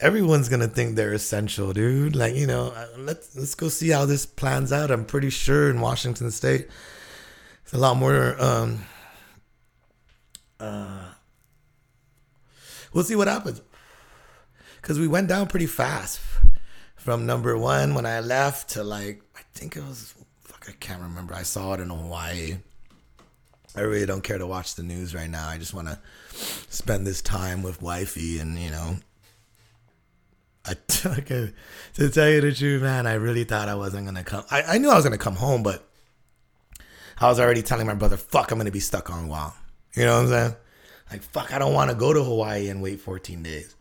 everyone's 0.00 0.48
gonna 0.48 0.68
think 0.68 0.96
they're 0.96 1.12
essential, 1.12 1.72
dude. 1.72 2.16
Like 2.16 2.34
you 2.34 2.46
know, 2.46 2.72
uh, 2.74 2.86
let's 2.98 3.36
let's 3.36 3.54
go 3.54 3.68
see 3.68 3.90
how 3.90 4.04
this 4.06 4.26
plans 4.26 4.72
out. 4.72 4.90
I'm 4.90 5.04
pretty 5.04 5.30
sure 5.30 5.70
in 5.70 5.80
Washington 5.80 6.30
State, 6.30 6.68
it's 7.62 7.72
a 7.72 7.78
lot 7.78 7.96
more. 7.96 8.40
Um, 8.40 8.84
uh, 10.60 11.08
we'll 12.92 13.04
see 13.04 13.16
what 13.16 13.28
happens 13.28 13.60
because 14.80 14.98
we 14.98 15.08
went 15.08 15.28
down 15.28 15.48
pretty 15.48 15.66
fast 15.66 16.20
from 16.96 17.26
number 17.26 17.56
one 17.58 17.94
when 17.94 18.06
I 18.06 18.20
left 18.20 18.70
to 18.70 18.84
like 18.84 19.22
I 19.36 19.40
think 19.52 19.76
it 19.76 19.82
was 19.82 20.14
fuck 20.42 20.66
I 20.68 20.72
can't 20.72 21.02
remember. 21.02 21.34
I 21.34 21.42
saw 21.42 21.74
it 21.74 21.80
in 21.80 21.90
Hawaii. 21.90 22.58
I 23.76 23.80
really 23.80 24.06
don't 24.06 24.22
care 24.22 24.38
to 24.38 24.46
watch 24.46 24.76
the 24.76 24.82
news 24.82 25.14
right 25.14 25.28
now. 25.28 25.48
I 25.48 25.58
just 25.58 25.74
want 25.74 25.88
to 25.88 25.98
spend 26.32 27.06
this 27.06 27.20
time 27.20 27.62
with 27.62 27.82
wifey 27.82 28.38
and 28.38 28.58
you 28.58 28.70
know 28.70 28.96
I 30.66 30.74
took 30.86 31.30
it 31.30 31.54
to 31.94 32.10
tell 32.10 32.28
you 32.28 32.40
the 32.40 32.52
truth, 32.52 32.82
man. 32.82 33.06
I 33.06 33.14
really 33.14 33.44
thought 33.44 33.68
I 33.68 33.74
wasn't 33.74 34.06
gonna 34.06 34.24
come. 34.24 34.44
I, 34.50 34.62
I 34.62 34.78
knew 34.78 34.90
I 34.90 34.94
was 34.96 35.04
gonna 35.04 35.18
come 35.18 35.36
home, 35.36 35.62
but 35.62 35.86
I 37.18 37.28
was 37.28 37.38
already 37.38 37.62
telling 37.62 37.86
my 37.86 37.94
brother, 37.94 38.16
"Fuck, 38.16 38.50
I'm 38.50 38.58
gonna 38.58 38.70
be 38.70 38.80
stuck 38.80 39.10
on 39.10 39.26
Guam." 39.26 39.52
You 39.94 40.04
know 40.04 40.14
what 40.14 40.22
I'm 40.22 40.28
saying? 40.28 40.56
Like, 41.10 41.22
fuck, 41.22 41.52
I 41.52 41.58
don't 41.58 41.74
want 41.74 41.90
to 41.90 41.96
go 41.96 42.12
to 42.12 42.24
Hawaii 42.24 42.68
and 42.68 42.82
wait 42.82 43.00
14 43.00 43.42
days. 43.42 43.76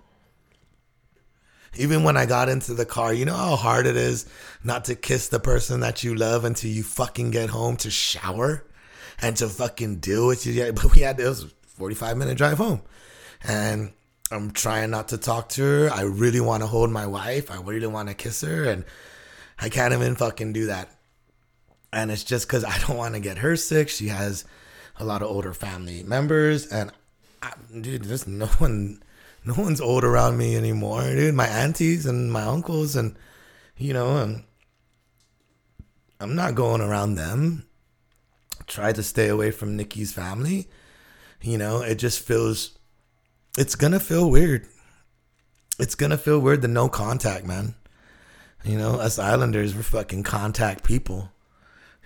Even 1.76 2.04
when 2.04 2.18
I 2.18 2.28
got 2.28 2.50
into 2.50 2.76
the 2.76 2.86
car, 2.86 3.14
you 3.14 3.26
know 3.26 3.36
how 3.36 3.56
hard 3.56 3.88
it 3.88 3.98
is 3.98 4.28
not 4.64 4.86
to 4.86 4.96
kiss 4.96 5.30
the 5.30 5.40
person 5.40 5.80
that 5.80 6.04
you 6.04 6.14
love 6.14 6.44
until 6.44 6.70
you 6.70 6.84
fucking 6.84 7.32
get 7.32 7.50
home 7.50 7.78
to 7.78 7.90
shower 7.90 8.64
and 9.24 9.38
to 9.38 9.48
fucking 9.48 9.98
deal 9.98 10.28
with 10.28 10.46
you. 10.46 10.72
But 10.74 10.94
we 10.94 11.02
had 11.02 11.18
this 11.18 11.46
45 11.78 12.18
minute 12.18 12.38
drive 12.38 12.58
home, 12.58 12.82
and 13.44 13.94
I'm 14.30 14.52
trying 14.52 14.92
not 14.92 15.08
to 15.10 15.18
talk 15.18 15.50
to 15.50 15.64
her. 15.64 15.90
I 15.92 16.02
really 16.02 16.42
want 16.42 16.62
to 16.62 16.68
hold 16.68 16.92
my 16.92 17.08
wife. 17.08 17.50
I 17.50 17.62
really 17.62 17.88
want 17.88 18.10
to 18.10 18.14
kiss 18.14 18.42
her, 18.42 18.66
and 18.66 18.86
I 19.60 19.70
can't 19.70 19.94
even 19.94 20.16
fucking 20.16 20.54
do 20.54 20.68
that. 20.68 20.90
And 21.92 22.12
it's 22.12 22.24
just 22.24 22.48
because 22.48 22.64
I 22.64 22.78
don't 22.88 22.98
want 22.98 23.16
to 23.16 23.20
get 23.20 23.40
her 23.40 23.56
sick. 23.56 23.90
She 23.90 24.10
has 24.10 24.46
a 25.00 25.06
lot 25.06 25.22
of 25.22 25.30
older 25.30 25.54
family 25.54 26.04
members, 26.04 26.68
and 26.68 26.92
I, 27.42 27.54
dude, 27.80 28.04
there's 28.04 28.28
no 28.28 28.48
one, 28.48 29.02
no 29.46 29.54
one's 29.58 29.82
old 29.82 30.04
around 30.04 30.38
me 30.38 30.56
anymore, 30.56 31.02
dude. 31.04 31.34
My 31.34 31.48
aunties 31.48 32.06
and 32.06 32.32
my 32.32 32.44
uncles, 32.44 32.96
and 32.96 33.16
you 33.78 33.94
know, 33.94 34.18
and 34.18 34.44
I'm 36.20 36.36
not 36.36 36.56
going 36.56 36.82
around 36.82 37.16
them. 37.16 37.66
Try 38.68 38.94
to 38.94 39.04
stay 39.04 39.28
away 39.28 39.52
from 39.52 39.76
Nikki's 39.76 40.14
family. 40.14 40.68
You 41.42 41.58
know, 41.58 41.82
it 41.82 41.96
just 41.96 42.20
feels, 42.20 42.78
it's 43.58 43.76
gonna 43.76 44.00
feel 44.00 44.30
weird. 44.30 44.68
It's 45.80 45.96
gonna 45.96 46.18
feel 46.18 46.40
weird 46.40 46.62
the 46.62 46.68
no 46.68 46.88
contact, 46.88 47.46
man. 47.46 47.76
You 48.64 48.78
know, 48.78 48.94
us 48.94 49.20
Islanders, 49.20 49.76
we're 49.76 49.84
fucking 49.84 50.24
contact 50.24 50.84
people. 50.84 51.30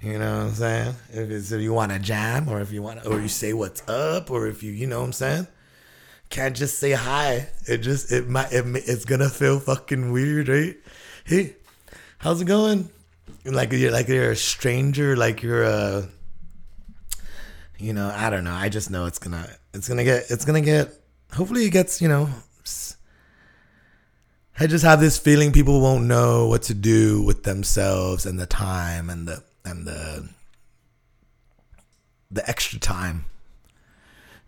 You 0.02 0.20
know 0.20 0.38
what 0.38 0.44
I'm 0.46 0.54
saying? 0.54 0.96
If 1.12 1.30
it's 1.32 1.52
if 1.52 1.62
you 1.62 1.74
want 1.74 1.92
to 1.92 2.00
jam 2.00 2.50
or 2.50 2.62
if 2.62 2.72
you 2.72 2.82
want 2.82 3.04
to, 3.04 3.10
or 3.10 3.20
you 3.20 3.28
say 3.28 3.54
what's 3.54 3.88
up 3.90 4.30
or 4.30 4.48
if 4.48 4.62
you, 4.64 4.72
you 4.72 4.88
know 4.88 5.00
what 5.00 5.08
I'm 5.08 5.14
saying? 5.14 5.48
Can't 6.30 6.56
just 6.56 6.78
say 6.78 6.92
hi. 6.92 7.50
It 7.68 7.80
just, 7.80 8.12
it 8.12 8.28
might, 8.28 8.52
it, 8.52 8.66
it's 8.88 9.06
gonna 9.06 9.30
feel 9.30 9.60
fucking 9.60 10.12
weird, 10.12 10.50
right? 10.50 10.76
Hey, 11.26 11.56
how's 12.20 12.42
it 12.42 12.46
going? 12.46 12.90
Like 13.46 13.72
you're 13.72 13.92
like 13.92 14.08
you're 14.08 14.32
a 14.32 14.36
stranger, 14.36 15.16
like 15.16 15.42
you're 15.42 15.64
a, 15.64 16.10
you 17.80 17.94
know, 17.94 18.12
I 18.14 18.30
don't 18.30 18.44
know. 18.44 18.54
I 18.54 18.70
just 18.70 18.90
know 18.90 19.06
it's 19.06 19.20
gonna, 19.20 19.48
it's 19.74 19.88
gonna 19.88 20.04
get, 20.04 20.30
it's 20.30 20.46
gonna 20.46 20.62
get. 20.62 20.92
Hopefully, 21.34 21.66
it 21.66 21.72
gets, 21.72 22.02
you 22.02 22.08
know. 22.08 22.30
I 24.60 24.66
just 24.66 24.84
have 24.84 25.00
this 25.00 25.20
feeling 25.20 25.52
people 25.52 25.82
won't 25.82 26.06
know 26.06 26.48
what 26.48 26.64
to 26.64 26.74
do 26.74 27.22
with 27.22 27.44
themselves 27.44 28.26
and 28.26 28.40
the 28.40 28.48
time 28.48 29.08
and 29.08 29.28
the 29.28 29.44
and 29.64 29.86
the 29.86 30.30
the 32.32 32.50
extra 32.50 32.80
time. 32.80 33.26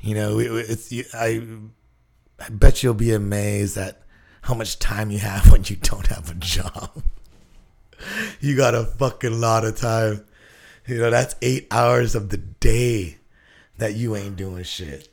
You 0.02 0.16
know, 0.16 0.40
it's 0.40 0.92
I 1.14 1.44
I 2.40 2.50
bet 2.50 2.82
you'll 2.82 2.96
be 2.96 3.14
amazed 3.14 3.78
at 3.78 4.02
how 4.42 4.56
much 4.56 4.80
time 4.80 5.12
you 5.12 5.20
have 5.20 5.52
when 5.52 5.64
you 5.66 5.76
don't 5.76 6.08
have 6.08 6.32
a 6.32 6.36
job. 6.36 7.04
you 8.40 8.58
got 8.58 8.74
a 8.74 8.86
fucking 8.86 9.40
lot 9.40 9.64
of 9.64 9.78
time. 9.78 10.26
You 10.88 10.98
know, 10.98 11.12
that's 11.12 11.36
8 11.44 11.68
hours 11.70 12.16
of 12.16 12.30
the 12.30 12.38
day 12.38 13.19
that 13.80 13.96
you 13.96 14.16
ain't 14.16 14.36
doing 14.36 14.64
shit. 14.64 15.10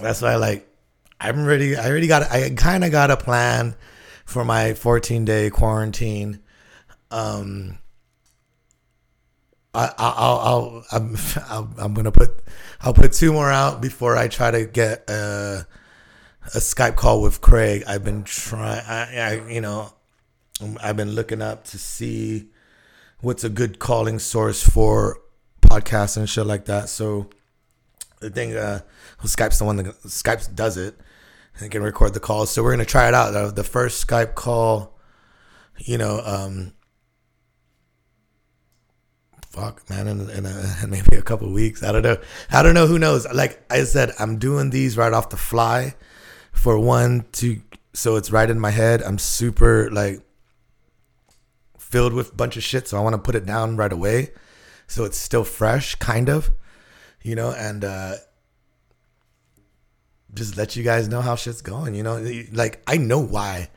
That's 0.00 0.22
why 0.22 0.36
like 0.36 0.68
I'm 1.20 1.44
ready 1.44 1.76
I 1.76 1.88
already 1.88 2.06
got 2.06 2.30
I 2.30 2.50
kind 2.50 2.84
of 2.84 2.92
got 2.92 3.10
a 3.10 3.16
plan 3.16 3.74
for 4.24 4.44
my 4.44 4.74
14 4.74 5.24
day 5.24 5.50
quarantine. 5.50 6.40
Um 7.10 7.78
I, 9.74 9.92
I'll, 9.98 10.38
I'll, 10.38 10.84
I'm, 10.92 11.16
I'm 11.78 11.94
gonna 11.94 12.10
put, 12.10 12.42
I'll 12.80 12.94
put 12.94 13.12
two 13.12 13.32
more 13.32 13.50
out 13.50 13.80
before 13.80 14.16
I 14.16 14.28
try 14.28 14.50
to 14.50 14.64
get 14.64 15.08
a, 15.08 15.66
a 16.54 16.58
Skype 16.58 16.96
call 16.96 17.22
with 17.22 17.40
Craig. 17.40 17.84
I've 17.86 18.02
been 18.02 18.24
trying, 18.24 18.82
I, 18.86 19.16
I, 19.16 19.48
you 19.48 19.60
know, 19.60 19.92
I've 20.82 20.96
been 20.96 21.12
looking 21.12 21.42
up 21.42 21.64
to 21.66 21.78
see 21.78 22.48
what's 23.20 23.44
a 23.44 23.48
good 23.48 23.78
calling 23.78 24.18
source 24.18 24.66
for 24.66 25.20
podcasts 25.60 26.16
and 26.16 26.28
shit 26.28 26.46
like 26.46 26.64
that. 26.64 26.88
So 26.88 27.28
the 28.20 28.30
thing, 28.30 28.56
uh, 28.56 28.80
Skype's 29.22 29.58
the 29.58 29.64
one 29.64 29.76
that 29.76 29.86
Skype 30.04 30.54
does 30.54 30.76
it 30.76 30.96
and 31.58 31.70
can 31.70 31.82
record 31.82 32.14
the 32.14 32.20
calls. 32.20 32.50
So 32.50 32.62
we're 32.62 32.72
gonna 32.72 32.84
try 32.84 33.08
it 33.08 33.14
out. 33.14 33.54
The 33.54 33.64
first 33.64 34.06
Skype 34.06 34.34
call, 34.34 34.98
you 35.78 35.98
know, 35.98 36.20
um, 36.24 36.72
fuck, 39.50 39.88
man, 39.90 40.08
in, 40.08 40.30
in, 40.30 40.46
a, 40.46 40.76
in 40.82 40.90
maybe 40.90 41.16
a 41.16 41.22
couple 41.22 41.50
weeks. 41.52 41.82
I 41.82 41.92
don't 41.92 42.02
know. 42.02 42.18
I 42.50 42.62
don't 42.62 42.74
know. 42.74 42.86
Who 42.86 42.98
knows? 42.98 43.26
Like 43.32 43.64
I 43.70 43.84
said, 43.84 44.12
I'm 44.18 44.38
doing 44.38 44.70
these 44.70 44.96
right 44.96 45.12
off 45.12 45.30
the 45.30 45.36
fly. 45.36 45.94
For 46.52 46.76
one, 46.76 47.24
to 47.32 47.60
so 47.92 48.16
it's 48.16 48.32
right 48.32 48.48
in 48.50 48.58
my 48.58 48.70
head. 48.70 49.02
I'm 49.02 49.18
super 49.18 49.90
like 49.90 50.22
filled 51.78 52.12
with 52.12 52.32
a 52.32 52.34
bunch 52.34 52.56
of 52.56 52.62
shit, 52.62 52.88
so 52.88 52.98
I 52.98 53.00
want 53.00 53.14
to 53.14 53.18
put 53.18 53.34
it 53.34 53.46
down 53.46 53.76
right 53.76 53.92
away, 53.92 54.32
so 54.86 55.04
it's 55.04 55.16
still 55.16 55.44
fresh, 55.44 55.94
kind 55.94 56.28
of, 56.28 56.50
you 57.22 57.34
know, 57.34 57.50
and 57.52 57.84
uh 57.84 58.14
just 60.34 60.56
let 60.56 60.76
you 60.76 60.82
guys 60.82 61.08
know 61.08 61.20
how 61.20 61.36
shit's 61.36 61.62
going. 61.62 61.94
You 61.94 62.02
know, 62.02 62.42
like 62.52 62.82
I 62.86 62.96
know 62.96 63.20
why 63.20 63.70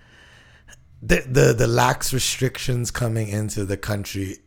the 1.01 1.23
the 1.27 1.53
the 1.53 1.67
lax 1.67 2.13
restrictions 2.13 2.91
coming 2.91 3.27
into 3.27 3.65
the 3.65 3.77
country 3.77 4.37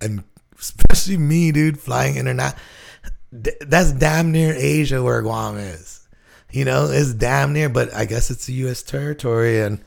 and 0.00 0.24
especially 0.58 1.16
me, 1.16 1.52
dude, 1.52 1.78
flying 1.78 2.16
internet. 2.16 2.56
That's 3.30 3.92
damn 3.92 4.32
near 4.32 4.54
Asia 4.54 5.02
where 5.02 5.22
Guam 5.22 5.56
is. 5.56 6.06
You 6.50 6.66
know, 6.66 6.90
it's 6.90 7.14
damn 7.14 7.54
near, 7.54 7.70
but 7.70 7.94
I 7.94 8.04
guess 8.04 8.30
it's 8.30 8.46
a 8.48 8.52
U.S. 8.52 8.82
territory, 8.82 9.60
and 9.60 9.82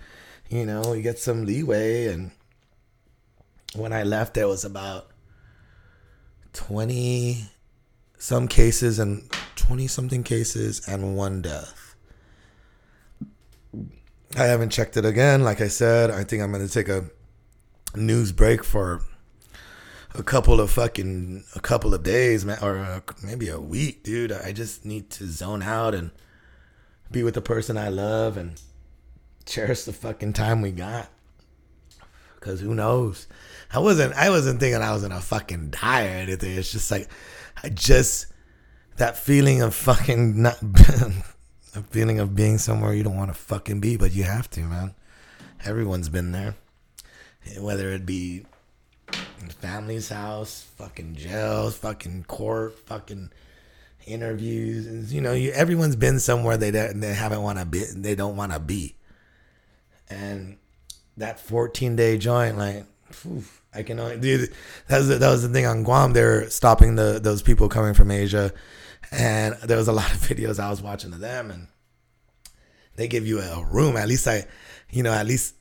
you 0.49 0.65
know, 0.65 0.93
you 0.93 1.03
get 1.03 1.19
some 1.19 1.45
leeway. 1.45 2.07
And 2.07 2.31
when 3.75 3.93
I 3.93 4.01
left, 4.01 4.33
there 4.33 4.47
was 4.47 4.65
about 4.65 5.11
twenty 6.53 7.45
some 8.17 8.47
cases 8.47 8.99
and 8.99 9.29
twenty 9.55 9.87
something 9.87 10.23
cases 10.23 10.87
and 10.87 11.15
one 11.15 11.41
death. 11.41 11.95
I 14.37 14.43
haven't 14.43 14.71
checked 14.71 14.97
it 14.97 15.05
again. 15.05 15.43
Like 15.43 15.61
I 15.61 15.67
said, 15.67 16.11
I 16.11 16.23
think 16.23 16.43
I'm 16.43 16.51
gonna 16.51 16.67
take 16.67 16.89
a 16.89 17.05
news 17.95 18.31
break 18.31 18.63
for 18.63 19.01
a 20.13 20.23
couple 20.23 20.59
of 20.59 20.71
fucking 20.71 21.43
a 21.55 21.59
couple 21.59 21.93
of 21.93 22.03
days, 22.03 22.45
man, 22.45 22.57
or 22.61 22.77
uh, 22.77 23.01
maybe 23.23 23.49
a 23.49 23.59
week, 23.59 24.03
dude. 24.03 24.31
I 24.31 24.51
just 24.51 24.85
need 24.85 25.09
to 25.11 25.27
zone 25.27 25.63
out 25.63 25.93
and 25.93 26.11
be 27.11 27.23
with 27.23 27.33
the 27.33 27.41
person 27.41 27.77
I 27.77 27.89
love 27.89 28.37
and 28.37 28.61
cherish 29.45 29.83
the 29.83 29.93
fucking 29.93 30.33
time 30.33 30.61
we 30.61 30.71
got. 30.71 31.09
Cause 32.39 32.61
who 32.61 32.75
knows? 32.75 33.27
I 33.73 33.79
wasn't 33.79 34.13
I 34.13 34.29
wasn't 34.29 34.59
thinking 34.59 34.81
I 34.81 34.93
was 34.93 35.01
gonna 35.01 35.19
fucking 35.19 35.71
die 35.71 36.05
or 36.05 36.09
anything. 36.17 36.57
It's 36.57 36.71
just 36.71 36.91
like 36.91 37.09
I 37.63 37.69
just 37.69 38.27
that 38.97 39.17
feeling 39.17 39.61
of 39.61 39.75
fucking 39.75 40.41
not 40.41 40.57
a 40.61 41.81
feeling 41.89 42.19
of 42.19 42.35
being 42.35 42.57
somewhere 42.57 42.93
you 42.93 43.03
don't 43.03 43.17
want 43.17 43.29
to 43.29 43.37
fucking 43.37 43.79
be, 43.79 43.97
but 43.97 44.13
you 44.13 44.23
have 44.23 44.49
to, 44.51 44.61
man. 44.61 44.93
Everyone's 45.63 46.09
been 46.09 46.31
there. 46.31 46.55
Whether 47.59 47.91
it 47.91 48.05
be 48.05 48.45
in 49.41 49.49
family's 49.49 50.09
house, 50.09 50.67
fucking 50.77 51.15
jails, 51.15 51.77
fucking 51.77 52.23
court, 52.23 52.77
fucking 52.87 53.31
interviews. 54.05 55.13
You 55.13 55.21
know, 55.21 55.33
you, 55.33 55.51
everyone's 55.51 55.95
been 55.95 56.19
somewhere 56.19 56.57
they 56.57 56.71
they 56.71 57.13
haven't 57.13 57.41
want 57.41 57.59
to 57.59 57.65
be, 57.65 57.83
they 57.95 58.15
don't 58.15 58.35
want 58.35 58.51
to 58.51 58.59
be. 58.59 58.95
And 60.09 60.57
that 61.17 61.39
14 61.39 61.95
day 61.95 62.17
joint, 62.17 62.57
like, 62.57 62.85
I 63.73 63.83
can 63.83 63.99
only, 63.99 64.17
dude, 64.17 64.51
that 64.87 64.97
was, 64.99 65.07
that 65.07 65.29
was 65.29 65.43
the 65.43 65.49
thing 65.49 65.65
on 65.65 65.83
Guam. 65.83 66.13
They're 66.13 66.49
stopping 66.49 66.95
the 66.95 67.19
those 67.21 67.41
people 67.41 67.69
coming 67.69 67.93
from 67.93 68.09
Asia, 68.11 68.51
And 69.11 69.55
there 69.63 69.77
was 69.77 69.87
a 69.87 69.93
lot 69.93 70.11
of 70.11 70.17
videos 70.29 70.59
I 70.59 70.69
was 70.69 70.81
watching 70.81 71.13
of 71.13 71.19
them, 71.19 71.51
and 71.51 71.67
they 72.95 73.07
give 73.07 73.27
you 73.27 73.39
a 73.39 73.63
room. 73.65 73.97
At 73.97 74.07
least 74.07 74.27
I, 74.27 74.45
you 74.89 75.03
know, 75.03 75.13
at 75.13 75.25
least 75.25 75.55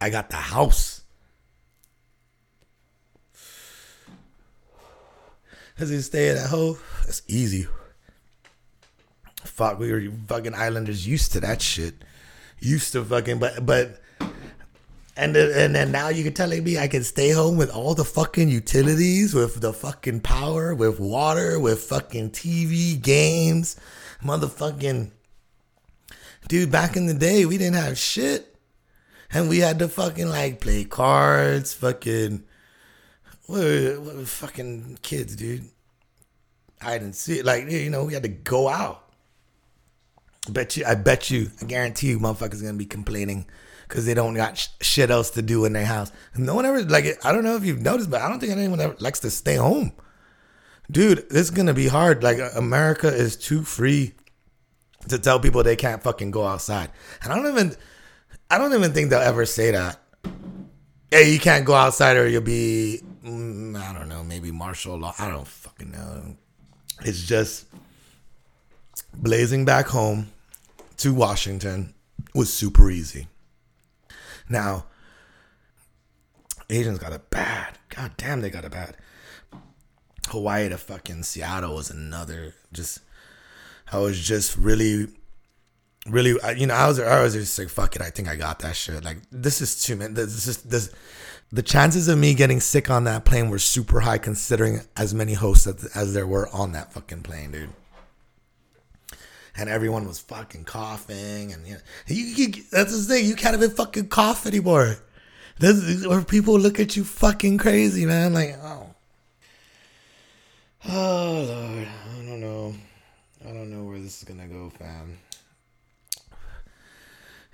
I 0.00 0.10
got 0.10 0.30
the 0.30 0.36
house. 0.36 1.02
Cause 5.78 5.92
you 5.92 6.00
stay 6.00 6.30
at 6.30 6.48
home, 6.48 6.76
it's 7.06 7.22
easy. 7.28 7.68
Fuck, 9.44 9.78
we 9.78 9.92
were 9.92 10.02
fucking 10.26 10.54
islanders 10.54 11.06
used 11.06 11.32
to 11.32 11.40
that 11.40 11.62
shit. 11.62 11.94
Used 12.58 12.92
to 12.94 13.04
fucking, 13.04 13.38
but 13.38 13.64
but, 13.64 14.00
and 15.18 15.34
then, 15.34 15.50
and 15.52 15.74
then 15.74 15.90
now 15.90 16.10
you're 16.10 16.30
telling 16.30 16.62
me 16.62 16.78
I 16.78 16.86
can 16.86 17.02
stay 17.02 17.30
home 17.30 17.56
with 17.56 17.74
all 17.74 17.92
the 17.92 18.04
fucking 18.04 18.48
utilities, 18.48 19.34
with 19.34 19.60
the 19.60 19.72
fucking 19.72 20.20
power, 20.20 20.76
with 20.76 21.00
water, 21.00 21.58
with 21.58 21.82
fucking 21.82 22.30
TV, 22.30 23.02
games, 23.02 23.74
motherfucking. 24.22 25.10
Dude, 26.46 26.70
back 26.70 26.96
in 26.96 27.06
the 27.06 27.14
day, 27.14 27.44
we 27.44 27.58
didn't 27.58 27.74
have 27.74 27.98
shit, 27.98 28.56
and 29.32 29.48
we 29.48 29.58
had 29.58 29.80
to 29.80 29.88
fucking 29.88 30.28
like 30.28 30.60
play 30.60 30.84
cards, 30.84 31.74
fucking. 31.74 32.44
What, 33.46 34.00
what 34.00 34.28
fucking 34.28 35.00
kids, 35.02 35.34
dude? 35.34 35.64
I 36.80 36.96
didn't 36.96 37.16
see 37.16 37.40
it. 37.40 37.44
Like 37.44 37.68
you 37.68 37.90
know, 37.90 38.04
we 38.04 38.14
had 38.14 38.22
to 38.22 38.28
go 38.28 38.68
out. 38.68 39.04
Bet 40.48 40.76
you, 40.76 40.84
I 40.86 40.94
bet 40.94 41.28
you, 41.28 41.50
I 41.60 41.64
guarantee 41.64 42.06
you, 42.06 42.20
motherfuckers 42.20 42.62
gonna 42.62 42.74
be 42.74 42.86
complaining 42.86 43.46
because 43.88 44.04
they 44.04 44.14
don't 44.14 44.34
got 44.34 44.58
sh- 44.58 44.68
shit 44.80 45.10
else 45.10 45.30
to 45.30 45.42
do 45.42 45.64
in 45.64 45.72
their 45.72 45.86
house. 45.86 46.12
No 46.36 46.54
one 46.54 46.66
ever 46.66 46.82
like. 46.82 47.24
I 47.24 47.32
don't 47.32 47.44
know 47.44 47.56
if 47.56 47.64
you've 47.64 47.80
noticed, 47.80 48.10
but 48.10 48.20
I 48.20 48.28
don't 48.28 48.38
think 48.38 48.52
anyone 48.52 48.80
ever 48.80 48.94
likes 49.00 49.20
to 49.20 49.30
stay 49.30 49.56
home. 49.56 49.92
Dude, 50.90 51.28
this 51.30 51.42
is 51.42 51.50
gonna 51.50 51.74
be 51.74 51.88
hard. 51.88 52.22
Like 52.22 52.38
America 52.54 53.08
is 53.08 53.36
too 53.36 53.62
free 53.62 54.14
to 55.08 55.18
tell 55.18 55.40
people 55.40 55.62
they 55.62 55.76
can't 55.76 56.02
fucking 56.02 56.30
go 56.30 56.46
outside, 56.46 56.90
and 57.22 57.32
I 57.32 57.36
don't 57.36 57.50
even, 57.50 57.74
I 58.50 58.58
don't 58.58 58.74
even 58.74 58.92
think 58.92 59.10
they'll 59.10 59.20
ever 59.20 59.46
say 59.46 59.70
that. 59.70 59.98
Hey, 61.10 61.32
you 61.32 61.38
can't 61.38 61.64
go 61.64 61.72
outside 61.72 62.18
or 62.18 62.28
you'll 62.28 62.42
be, 62.42 63.00
mm, 63.24 63.74
I 63.80 63.94
don't 63.94 64.10
know, 64.10 64.22
maybe 64.22 64.50
martial 64.50 64.98
law. 64.98 65.14
I 65.18 65.30
don't 65.30 65.46
fucking 65.46 65.90
know. 65.90 66.36
It's 67.02 67.26
just 67.26 67.64
blazing 69.14 69.64
back 69.64 69.86
home 69.86 70.30
to 70.98 71.14
Washington 71.14 71.94
was 72.34 72.52
super 72.52 72.90
easy. 72.90 73.26
Now, 74.48 74.86
Asians 76.70 76.98
got 76.98 77.12
it 77.12 77.30
bad. 77.30 77.78
God 77.88 78.12
damn, 78.16 78.40
they 78.40 78.50
got 78.50 78.64
it 78.64 78.72
bad. 78.72 78.96
Hawaii 80.28 80.68
to 80.68 80.76
fucking 80.76 81.22
Seattle 81.22 81.74
was 81.74 81.90
another. 81.90 82.54
Just, 82.72 83.00
I 83.90 83.98
was 83.98 84.20
just 84.20 84.56
really, 84.56 85.08
really, 86.06 86.38
you 86.56 86.66
know, 86.66 86.74
I 86.74 86.86
was, 86.86 86.98
I 87.00 87.22
was 87.22 87.34
just 87.34 87.58
like, 87.58 87.68
fuck 87.68 87.96
it. 87.96 88.02
I 88.02 88.10
think 88.10 88.28
I 88.28 88.36
got 88.36 88.58
that 88.60 88.76
shit. 88.76 89.04
Like, 89.04 89.18
this 89.30 89.60
is 89.60 89.82
too 89.82 89.96
man. 89.96 90.14
This 90.14 90.46
is 90.46 90.62
this. 90.62 90.92
The 91.50 91.62
chances 91.62 92.08
of 92.08 92.18
me 92.18 92.34
getting 92.34 92.60
sick 92.60 92.90
on 92.90 93.04
that 93.04 93.24
plane 93.24 93.48
were 93.48 93.58
super 93.58 94.00
high, 94.00 94.18
considering 94.18 94.82
as 94.98 95.14
many 95.14 95.32
hosts 95.32 95.66
as 95.96 96.12
there 96.12 96.26
were 96.26 96.46
on 96.50 96.72
that 96.72 96.92
fucking 96.92 97.22
plane, 97.22 97.52
dude 97.52 97.70
and 99.58 99.68
everyone 99.68 100.06
was 100.06 100.20
fucking 100.20 100.64
coughing, 100.64 101.52
and 101.52 101.66
you, 101.66 101.74
know, 101.74 101.80
you, 102.06 102.24
you 102.24 102.64
that's 102.70 102.96
the 102.96 103.14
thing. 103.14 103.26
You 103.26 103.34
can't 103.34 103.56
even 103.56 103.70
fucking 103.70 104.08
cough 104.08 104.46
anymore. 104.46 104.96
This, 105.58 106.06
or 106.06 106.22
people 106.22 106.58
look 106.58 106.78
at 106.78 106.96
you 106.96 107.02
fucking 107.02 107.58
crazy, 107.58 108.06
man. 108.06 108.32
Like, 108.34 108.56
oh, 108.62 108.86
oh 110.88 111.44
Lord, 111.48 111.88
I 111.88 112.24
don't 112.24 112.40
know, 112.40 112.74
I 113.44 113.48
don't 113.48 113.70
know 113.70 113.84
where 113.84 113.98
this 113.98 114.18
is 114.18 114.24
gonna 114.24 114.46
go, 114.46 114.70
fam. 114.70 115.18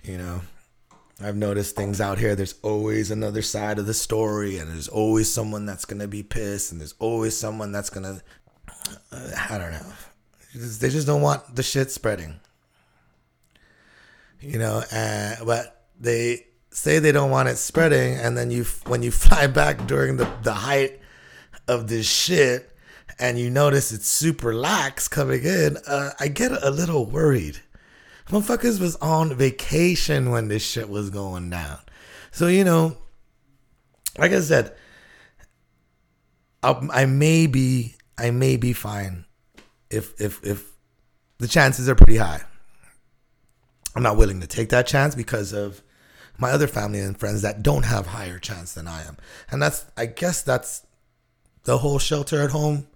You 0.02 0.18
know, 0.18 0.42
I've 1.22 1.36
noticed 1.36 1.74
things 1.74 2.02
out 2.02 2.18
here. 2.18 2.36
There's 2.36 2.56
always 2.62 3.10
another 3.10 3.40
side 3.40 3.78
of 3.78 3.86
the 3.86 3.94
story, 3.94 4.58
and 4.58 4.70
there's 4.70 4.88
always 4.88 5.32
someone 5.32 5.64
that's 5.64 5.86
gonna 5.86 6.08
be 6.08 6.22
pissed, 6.22 6.70
and 6.70 6.82
there's 6.82 6.94
always 6.98 7.34
someone 7.34 7.72
that's 7.72 7.88
gonna, 7.88 8.20
uh, 9.10 9.30
I 9.48 9.56
don't 9.56 9.72
know 9.72 9.92
they 10.54 10.90
just 10.90 11.06
don't 11.06 11.22
want 11.22 11.56
the 11.56 11.62
shit 11.62 11.90
spreading. 11.90 12.40
You 14.40 14.58
know, 14.58 14.82
but 15.44 15.84
they 15.98 16.46
say 16.70 16.98
they 16.98 17.12
don't 17.12 17.30
want 17.30 17.48
it 17.48 17.56
spreading, 17.56 18.14
and 18.16 18.36
then 18.36 18.50
you 18.50 18.64
when 18.86 19.02
you 19.02 19.10
fly 19.24 19.46
back 19.46 19.86
during 19.86 20.16
the 20.16 20.30
the 20.42 20.52
height 20.52 21.00
of 21.66 21.88
this 21.88 22.08
shit, 22.08 22.70
and 23.18 23.38
you 23.38 23.50
notice 23.50 23.90
it's 23.90 24.08
super 24.08 24.54
lax 24.54 25.08
coming 25.08 25.42
in, 25.42 25.78
uh, 25.86 26.10
I 26.20 26.28
get 26.28 26.52
a 26.52 26.70
little 26.70 27.06
worried. 27.06 27.60
Motherfuckers 28.28 28.80
was 28.80 28.96
on 28.96 29.34
vacation 29.34 30.30
when 30.30 30.48
this 30.48 30.64
shit 30.64 30.88
was 30.88 31.10
going 31.10 31.50
down, 31.50 31.78
so 32.30 32.46
you 32.46 32.64
know, 32.64 32.96
like 34.18 34.32
I 34.32 34.40
said, 34.40 34.74
I, 36.62 36.88
I 36.92 37.06
may 37.06 37.46
be 37.46 37.96
I 38.18 38.30
may 38.30 38.56
be 38.56 38.72
fine 38.72 39.24
if 39.90 40.20
if 40.20 40.44
if 40.44 40.72
the 41.38 41.48
chances 41.48 41.88
are 41.88 41.94
pretty 41.94 42.16
high. 42.16 42.42
I'm 43.96 44.02
not 44.02 44.16
willing 44.16 44.40
to 44.40 44.46
take 44.46 44.70
that 44.70 44.86
chance 44.86 45.14
because 45.14 45.52
of 45.52 45.82
my 46.36 46.50
other 46.50 46.66
family 46.66 46.98
and 46.98 47.18
friends 47.18 47.42
that 47.42 47.62
don't 47.62 47.84
have 47.84 48.08
higher 48.08 48.38
chance 48.38 48.72
than 48.72 48.88
I 48.88 49.02
am. 49.02 49.16
And 49.50 49.62
that's 49.62 49.86
I 49.96 50.06
guess 50.06 50.42
that's 50.42 50.86
the 51.64 51.78
whole 51.78 51.98
shelter 51.98 52.42
at 52.42 52.50
home 52.50 52.86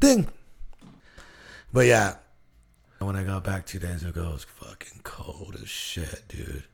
thing. 0.00 0.28
But 1.72 1.86
yeah, 1.86 2.16
when 2.98 3.16
I 3.16 3.22
got 3.22 3.44
back 3.44 3.66
two 3.66 3.78
days 3.78 4.04
ago, 4.04 4.30
it 4.30 4.32
was 4.32 4.44
fucking 4.44 5.00
cold 5.04 5.56
as 5.60 5.68
shit, 5.68 6.24
dude. 6.28 6.64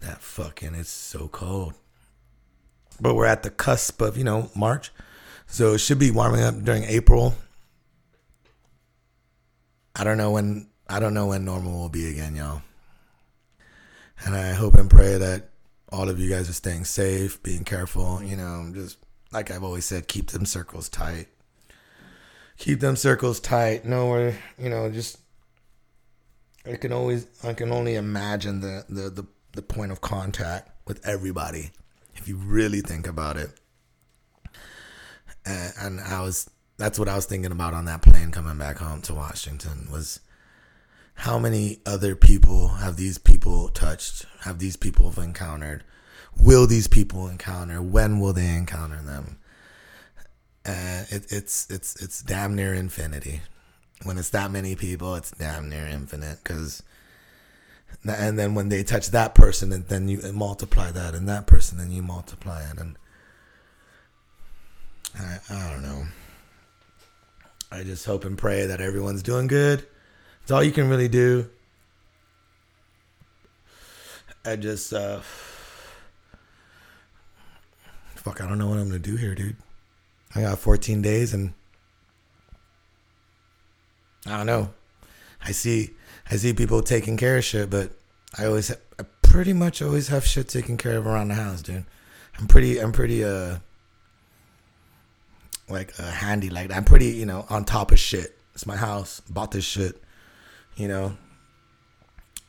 That 0.00 0.20
fucking 0.20 0.74
it's 0.74 0.90
so 0.90 1.28
cold. 1.28 1.74
But 3.00 3.14
we're 3.14 3.26
at 3.26 3.42
the 3.42 3.50
cusp 3.50 4.00
of, 4.00 4.16
you 4.16 4.24
know, 4.24 4.50
March. 4.54 4.92
So 5.46 5.74
it 5.74 5.78
should 5.78 5.98
be 5.98 6.10
warming 6.10 6.42
up 6.42 6.62
during 6.62 6.84
April. 6.84 7.34
I 9.96 10.04
don't 10.04 10.18
know 10.18 10.30
when 10.32 10.68
I 10.88 11.00
don't 11.00 11.14
know 11.14 11.26
when 11.28 11.44
normal 11.44 11.80
will 11.80 11.88
be 11.88 12.08
again, 12.08 12.34
y'all. 12.34 12.62
And 14.24 14.34
I 14.34 14.52
hope 14.52 14.74
and 14.74 14.90
pray 14.90 15.18
that 15.18 15.50
all 15.92 16.08
of 16.08 16.18
you 16.18 16.28
guys 16.28 16.48
are 16.48 16.54
staying 16.54 16.84
safe, 16.84 17.42
being 17.42 17.64
careful, 17.64 18.22
you 18.22 18.36
know, 18.36 18.70
just 18.74 18.98
like 19.32 19.50
I've 19.50 19.62
always 19.62 19.84
said, 19.84 20.08
keep 20.08 20.30
them 20.30 20.46
circles 20.46 20.88
tight. 20.88 21.28
Keep 22.58 22.80
them 22.80 22.96
circles 22.96 23.40
tight. 23.40 23.84
No, 23.84 24.08
where 24.08 24.38
you 24.58 24.68
know, 24.68 24.90
just 24.90 25.18
I 26.66 26.76
can 26.76 26.92
always 26.92 27.26
I 27.42 27.52
can 27.52 27.72
only 27.72 27.94
imagine 27.94 28.60
the 28.60 28.84
the 28.88 29.10
the, 29.10 29.26
the 29.52 29.62
point 29.62 29.92
of 29.92 30.00
contact 30.00 30.70
with 30.86 31.04
everybody 31.06 31.70
if 32.16 32.28
you 32.28 32.36
really 32.36 32.80
think 32.80 33.06
about 33.06 33.36
it. 33.36 33.50
And, 35.46 35.72
and 35.80 36.00
I 36.00 36.22
was 36.22 36.48
that's 36.84 36.98
what 36.98 37.08
I 37.08 37.16
was 37.16 37.24
thinking 37.24 37.50
about 37.50 37.72
on 37.72 37.86
that 37.86 38.02
plane 38.02 38.30
coming 38.30 38.58
back 38.58 38.76
home 38.76 39.00
to 39.02 39.14
Washington 39.14 39.88
was 39.90 40.20
how 41.14 41.38
many 41.38 41.78
other 41.86 42.14
people 42.14 42.68
have 42.68 42.96
these 42.96 43.16
people 43.16 43.70
touched, 43.70 44.26
have 44.40 44.58
these 44.58 44.76
people 44.76 45.10
encountered? 45.18 45.82
Will 46.38 46.66
these 46.66 46.86
people 46.86 47.26
encounter? 47.26 47.80
When 47.80 48.20
will 48.20 48.34
they 48.34 48.54
encounter 48.54 49.00
them? 49.00 49.38
Uh, 50.66 51.04
it, 51.08 51.32
it's 51.32 51.70
it's 51.70 52.02
it's 52.02 52.22
damn 52.22 52.54
near 52.54 52.74
infinity. 52.74 53.40
When 54.02 54.18
it's 54.18 54.30
that 54.30 54.50
many 54.50 54.76
people, 54.76 55.14
it's 55.14 55.30
damn 55.30 55.70
near 55.70 55.86
infinite. 55.86 56.40
Because, 56.44 56.82
and 58.06 58.38
then 58.38 58.54
when 58.54 58.68
they 58.68 58.82
touch 58.82 59.08
that 59.08 59.34
person, 59.34 59.72
and 59.72 59.88
then 59.88 60.06
you 60.08 60.20
multiply 60.34 60.90
that, 60.90 61.14
and 61.14 61.26
that 61.30 61.46
person, 61.46 61.80
and 61.80 61.94
you 61.94 62.02
multiply 62.02 62.62
it, 62.68 62.78
and 62.78 62.98
I 65.18 65.38
I 65.48 65.70
don't 65.70 65.82
know. 65.82 66.04
I 67.74 67.82
just 67.82 68.06
hope 68.06 68.24
and 68.24 68.38
pray 68.38 68.66
that 68.66 68.80
everyone's 68.80 69.22
doing 69.24 69.48
good. 69.48 69.84
It's 70.42 70.52
all 70.52 70.62
you 70.62 70.70
can 70.70 70.88
really 70.88 71.08
do. 71.08 71.50
I 74.44 74.54
just, 74.54 74.92
uh, 74.92 75.20
fuck, 78.14 78.40
I 78.40 78.46
don't 78.46 78.58
know 78.58 78.68
what 78.68 78.78
I'm 78.78 78.86
gonna 78.86 79.00
do 79.00 79.16
here, 79.16 79.34
dude. 79.34 79.56
I 80.36 80.42
got 80.42 80.60
14 80.60 81.02
days 81.02 81.34
and 81.34 81.52
I 84.24 84.36
don't 84.36 84.46
know. 84.46 84.72
I 85.44 85.50
see, 85.50 85.90
I 86.30 86.36
see 86.36 86.52
people 86.52 86.80
taking 86.80 87.16
care 87.16 87.38
of 87.38 87.44
shit, 87.44 87.70
but 87.70 87.90
I 88.38 88.46
always, 88.46 88.70
I 88.70 89.02
pretty 89.22 89.52
much 89.52 89.82
always 89.82 90.08
have 90.08 90.24
shit 90.24 90.48
taken 90.48 90.76
care 90.76 90.96
of 90.96 91.08
around 91.08 91.28
the 91.28 91.34
house, 91.34 91.60
dude. 91.60 91.84
I'm 92.38 92.46
pretty, 92.46 92.78
I'm 92.78 92.92
pretty, 92.92 93.24
uh, 93.24 93.58
like 95.74 95.98
uh, 96.00 96.10
handy. 96.10 96.48
Like 96.50 96.68
that. 96.68 96.76
I'm 96.76 96.84
pretty, 96.84 97.08
you 97.08 97.26
know, 97.26 97.44
on 97.50 97.64
top 97.64 97.92
of 97.92 97.98
shit. 97.98 98.38
It's 98.54 98.66
my 98.66 98.76
house. 98.76 99.20
Bought 99.20 99.50
this 99.50 99.64
shit. 99.64 100.02
You 100.76 100.88
know. 100.88 101.16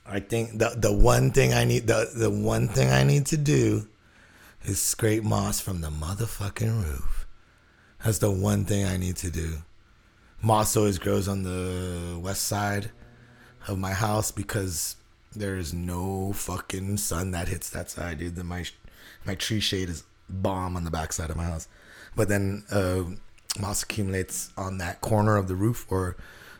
I 0.08 0.20
think 0.20 0.60
the 0.60 0.76
the 0.78 0.94
one 0.94 1.32
thing 1.32 1.54
I 1.54 1.64
need 1.64 1.88
the 1.88 2.10
the 2.16 2.30
one 2.30 2.68
thing 2.68 2.92
I 2.92 3.04
need 3.04 3.26
to 3.28 3.38
do 3.38 3.88
is 4.64 4.80
scrape 4.80 5.24
moss 5.24 5.60
from 5.60 5.82
the 5.82 5.90
motherfucking 5.90 6.84
roof. 6.84 7.28
That's 8.04 8.20
the 8.20 8.30
one 8.30 8.66
thing 8.66 8.86
I 8.86 8.98
need 8.98 9.16
to 9.18 9.32
do. 9.32 9.58
moss 10.42 10.78
always 10.78 11.00
grows 11.00 11.28
on 11.28 11.42
the 11.42 12.20
west 12.22 12.44
side 12.44 12.92
of 13.68 13.80
my 13.80 13.94
house 13.94 14.32
because 14.32 14.96
there 15.36 15.58
is 15.58 15.74
no 15.74 16.34
fucking 16.34 16.98
sun 16.98 17.32
that 17.32 17.48
hits 17.48 17.72
that 17.72 17.90
side, 17.90 18.20
dude. 18.20 18.36
Then 18.36 18.46
my 18.46 18.64
my 19.26 19.34
tree 19.34 19.60
shade 19.60 19.90
is 19.90 20.04
bomb 20.30 20.76
on 20.76 20.84
the 20.84 20.92
back 20.92 21.14
side 21.14 21.32
of 21.32 21.36
my 21.36 21.46
house, 21.46 21.68
but 22.16 22.28
then 22.28 22.64
uh, 22.72 23.04
moss 23.60 23.84
accumulates 23.84 24.52
on 24.58 24.78
that 24.80 25.02
corner 25.02 25.38
of 25.38 25.48
the 25.48 25.56
roof 25.56 25.86
or 25.90 26.18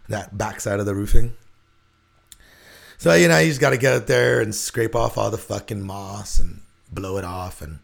that 0.10 0.38
backside 0.38 0.80
of 0.80 0.86
the 0.86 0.96
roofing. 0.96 1.34
So 2.98 3.14
you 3.14 3.28
know 3.28 3.38
you 3.40 3.50
just 3.50 3.62
got 3.62 3.72
to 3.72 3.78
get 3.78 3.94
out 3.94 4.08
there 4.08 4.40
and 4.40 4.54
scrape 4.56 4.96
off 4.96 5.18
all 5.18 5.30
the 5.30 5.38
fucking 5.38 5.82
moss 5.82 6.40
and 6.40 6.62
blow 6.92 7.18
it 7.18 7.26
off, 7.26 7.62
and 7.62 7.80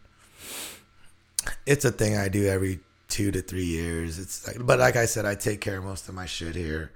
it's 1.66 1.84
a 1.84 1.92
thing 1.92 2.16
I 2.16 2.28
do 2.28 2.46
every 2.46 2.80
two 3.08 3.30
to 3.30 3.42
three 3.42 3.64
years. 3.64 4.18
It's 4.18 4.46
like, 4.46 4.64
but 4.64 4.78
like 4.78 4.96
I 4.96 5.04
said, 5.04 5.26
I 5.26 5.34
take 5.34 5.60
care 5.60 5.78
of 5.78 5.84
most 5.84 6.08
of 6.08 6.14
my 6.14 6.26
shit 6.26 6.56
here. 6.56 6.92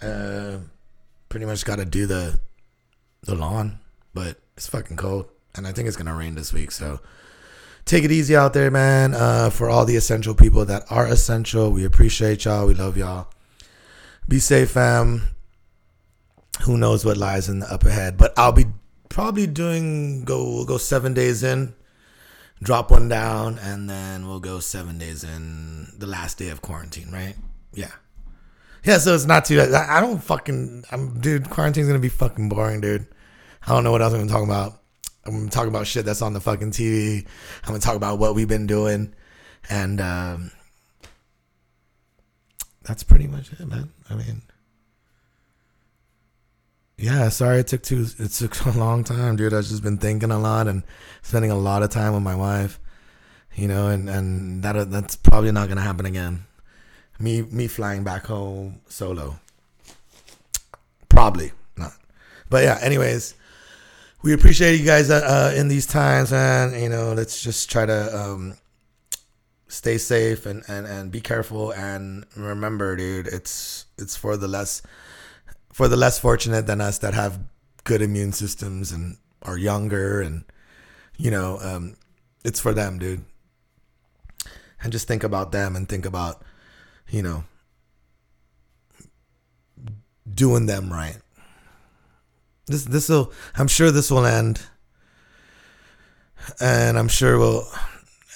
Uh, 0.00 0.58
pretty 1.28 1.44
much 1.44 1.64
got 1.64 1.76
to 1.76 1.84
do 1.84 2.06
the 2.06 2.40
the 3.22 3.34
lawn, 3.34 3.78
but 4.14 4.38
it's 4.56 4.66
fucking 4.66 4.96
cold, 4.96 5.26
and 5.54 5.66
I 5.66 5.72
think 5.72 5.86
it's 5.86 5.96
gonna 5.96 6.14
rain 6.14 6.34
this 6.34 6.52
week. 6.52 6.70
So 6.70 7.00
take 7.84 8.04
it 8.04 8.12
easy 8.12 8.36
out 8.36 8.52
there, 8.52 8.70
man. 8.70 9.14
Uh, 9.14 9.50
for 9.50 9.68
all 9.68 9.84
the 9.84 9.96
essential 9.96 10.34
people 10.34 10.64
that 10.64 10.84
are 10.90 11.06
essential, 11.06 11.70
we 11.70 11.84
appreciate 11.84 12.44
y'all. 12.44 12.66
We 12.66 12.74
love 12.74 12.96
y'all. 12.96 13.28
Be 14.28 14.38
safe, 14.38 14.70
fam. 14.70 15.22
Who 16.62 16.76
knows 16.76 17.04
what 17.04 17.16
lies 17.16 17.48
in 17.48 17.60
the 17.60 17.72
up 17.72 17.84
ahead? 17.84 18.16
But 18.16 18.32
I'll 18.38 18.52
be 18.52 18.66
probably 19.08 19.46
doing 19.46 20.24
go 20.24 20.64
go 20.64 20.78
seven 20.78 21.14
days 21.14 21.42
in, 21.42 21.74
drop 22.62 22.90
one 22.90 23.08
down, 23.08 23.58
and 23.58 23.88
then 23.88 24.26
we'll 24.26 24.40
go 24.40 24.60
seven 24.60 24.98
days 24.98 25.24
in 25.24 25.92
the 25.98 26.06
last 26.06 26.38
day 26.38 26.50
of 26.50 26.62
quarantine, 26.62 27.10
right? 27.10 27.34
Yeah. 27.72 27.92
Yeah, 28.84 28.98
so 28.98 29.14
it's 29.14 29.26
not 29.26 29.44
too. 29.44 29.60
I 29.60 29.98
I 29.98 30.00
don't 30.00 30.22
fucking. 30.22 30.84
I'm, 30.90 31.20
dude. 31.20 31.50
Quarantine's 31.50 31.86
gonna 31.86 31.98
be 31.98 32.08
fucking 32.08 32.48
boring, 32.48 32.80
dude. 32.80 33.06
I 33.66 33.72
don't 33.72 33.84
know 33.84 33.92
what 33.92 34.00
else 34.00 34.14
I'm 34.14 34.20
gonna 34.20 34.30
talk 34.30 34.44
about. 34.44 34.79
I'm 35.24 35.32
gonna 35.32 35.50
talk 35.50 35.66
about 35.66 35.86
shit 35.86 36.04
that's 36.04 36.22
on 36.22 36.32
the 36.32 36.40
fucking 36.40 36.70
TV. 36.70 37.26
I'm 37.62 37.68
gonna 37.68 37.80
talk 37.80 37.96
about 37.96 38.18
what 38.18 38.34
we've 38.34 38.48
been 38.48 38.66
doing, 38.66 39.14
and 39.68 40.00
um, 40.00 40.50
that's 42.82 43.02
pretty 43.02 43.26
much 43.26 43.52
it, 43.52 43.66
man. 43.66 43.92
I 44.08 44.14
mean, 44.14 44.42
yeah. 46.96 47.28
Sorry 47.28 47.60
it 47.60 47.66
took 47.66 47.82
too. 47.82 48.06
It 48.18 48.30
took 48.30 48.64
a 48.66 48.70
long 48.70 49.04
time, 49.04 49.36
dude. 49.36 49.54
I've 49.54 49.64
just 49.64 49.82
been 49.82 49.98
thinking 49.98 50.30
a 50.30 50.38
lot 50.38 50.68
and 50.68 50.82
spending 51.22 51.50
a 51.50 51.58
lot 51.58 51.82
of 51.82 51.90
time 51.90 52.14
with 52.14 52.22
my 52.22 52.34
wife. 52.34 52.80
You 53.54 53.68
know, 53.68 53.88
and 53.88 54.08
and 54.08 54.62
that 54.62 54.90
that's 54.90 55.16
probably 55.16 55.52
not 55.52 55.68
gonna 55.68 55.82
happen 55.82 56.06
again 56.06 56.46
me 57.20 57.42
me 57.42 57.68
flying 57.68 58.02
back 58.02 58.26
home 58.26 58.80
solo. 58.88 59.38
Probably 61.08 61.52
not. 61.76 61.92
But 62.48 62.64
yeah, 62.64 62.78
anyways, 62.80 63.34
we 64.22 64.32
appreciate 64.32 64.78
you 64.78 64.86
guys 64.86 65.10
uh, 65.10 65.50
uh, 65.52 65.54
in 65.56 65.68
these 65.68 65.86
times, 65.86 66.32
and 66.32 66.80
you 66.80 66.88
know, 66.88 67.12
let's 67.12 67.42
just 67.42 67.70
try 67.70 67.86
to 67.86 68.18
um, 68.18 68.54
stay 69.68 69.98
safe 69.98 70.46
and, 70.46 70.62
and 70.68 70.86
and 70.86 71.10
be 71.10 71.20
careful, 71.20 71.72
and 71.72 72.26
remember, 72.36 72.96
dude, 72.96 73.26
it's 73.26 73.86
it's 73.98 74.16
for 74.16 74.36
the 74.36 74.48
less 74.48 74.82
for 75.72 75.88
the 75.88 75.96
less 75.96 76.18
fortunate 76.18 76.66
than 76.66 76.80
us 76.80 76.98
that 76.98 77.14
have 77.14 77.40
good 77.84 78.02
immune 78.02 78.32
systems 78.32 78.92
and 78.92 79.16
are 79.42 79.56
younger, 79.56 80.20
and 80.20 80.44
you 81.16 81.30
know, 81.30 81.58
um, 81.62 81.96
it's 82.44 82.60
for 82.60 82.74
them, 82.74 82.98
dude. 82.98 83.24
And 84.82 84.92
just 84.92 85.06
think 85.06 85.24
about 85.24 85.52
them, 85.52 85.76
and 85.76 85.88
think 85.88 86.04
about 86.06 86.42
you 87.10 87.22
know, 87.22 87.44
doing 90.32 90.66
them 90.66 90.92
right. 90.92 91.18
This 92.70 92.84
this 92.84 93.08
will 93.08 93.32
I'm 93.56 93.66
sure 93.66 93.90
this 93.90 94.12
will 94.12 94.24
end. 94.24 94.60
And 96.60 96.96
I'm 96.96 97.08
sure 97.08 97.36
will 97.36 97.68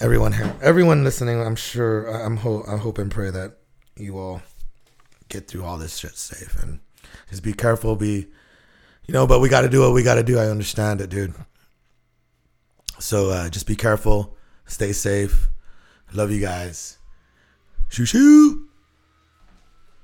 everyone 0.01 0.33
here 0.33 0.53
everyone 0.61 1.05
listening, 1.05 1.41
I'm 1.41 1.55
sure 1.55 2.07
I'm 2.09 2.39
ho- 2.39 2.65
I 2.67 2.77
hope 2.77 2.99
and 2.99 3.11
pray 3.11 3.31
that 3.31 3.59
you 3.97 4.19
all 4.19 4.43
get 5.29 5.47
through 5.47 5.65
all 5.65 5.79
this 5.79 5.97
shit 5.97 6.17
safe 6.17 6.61
and 6.61 6.81
just 7.31 7.45
be 7.45 7.53
careful, 7.53 7.95
be 7.95 8.27
you 9.07 9.13
know, 9.13 9.27
but 9.27 9.39
we 9.39 9.49
got 9.49 9.61
to 9.61 9.69
do 9.69 9.81
what 9.83 9.93
we 9.93 10.03
got 10.03 10.17
to 10.17 10.25
do. 10.25 10.39
I 10.39 10.47
understand 10.49 11.01
it, 11.01 11.11
dude. 11.11 11.35
So 12.99 13.31
uh, 13.31 13.49
just 13.51 13.69
be 13.69 13.77
careful, 13.77 14.37
stay 14.67 14.93
safe. 14.93 15.49
Love 16.13 16.33
you 16.33 16.41
guys. 16.41 16.99
Shoo 17.89 18.05
shoo. 18.05 18.69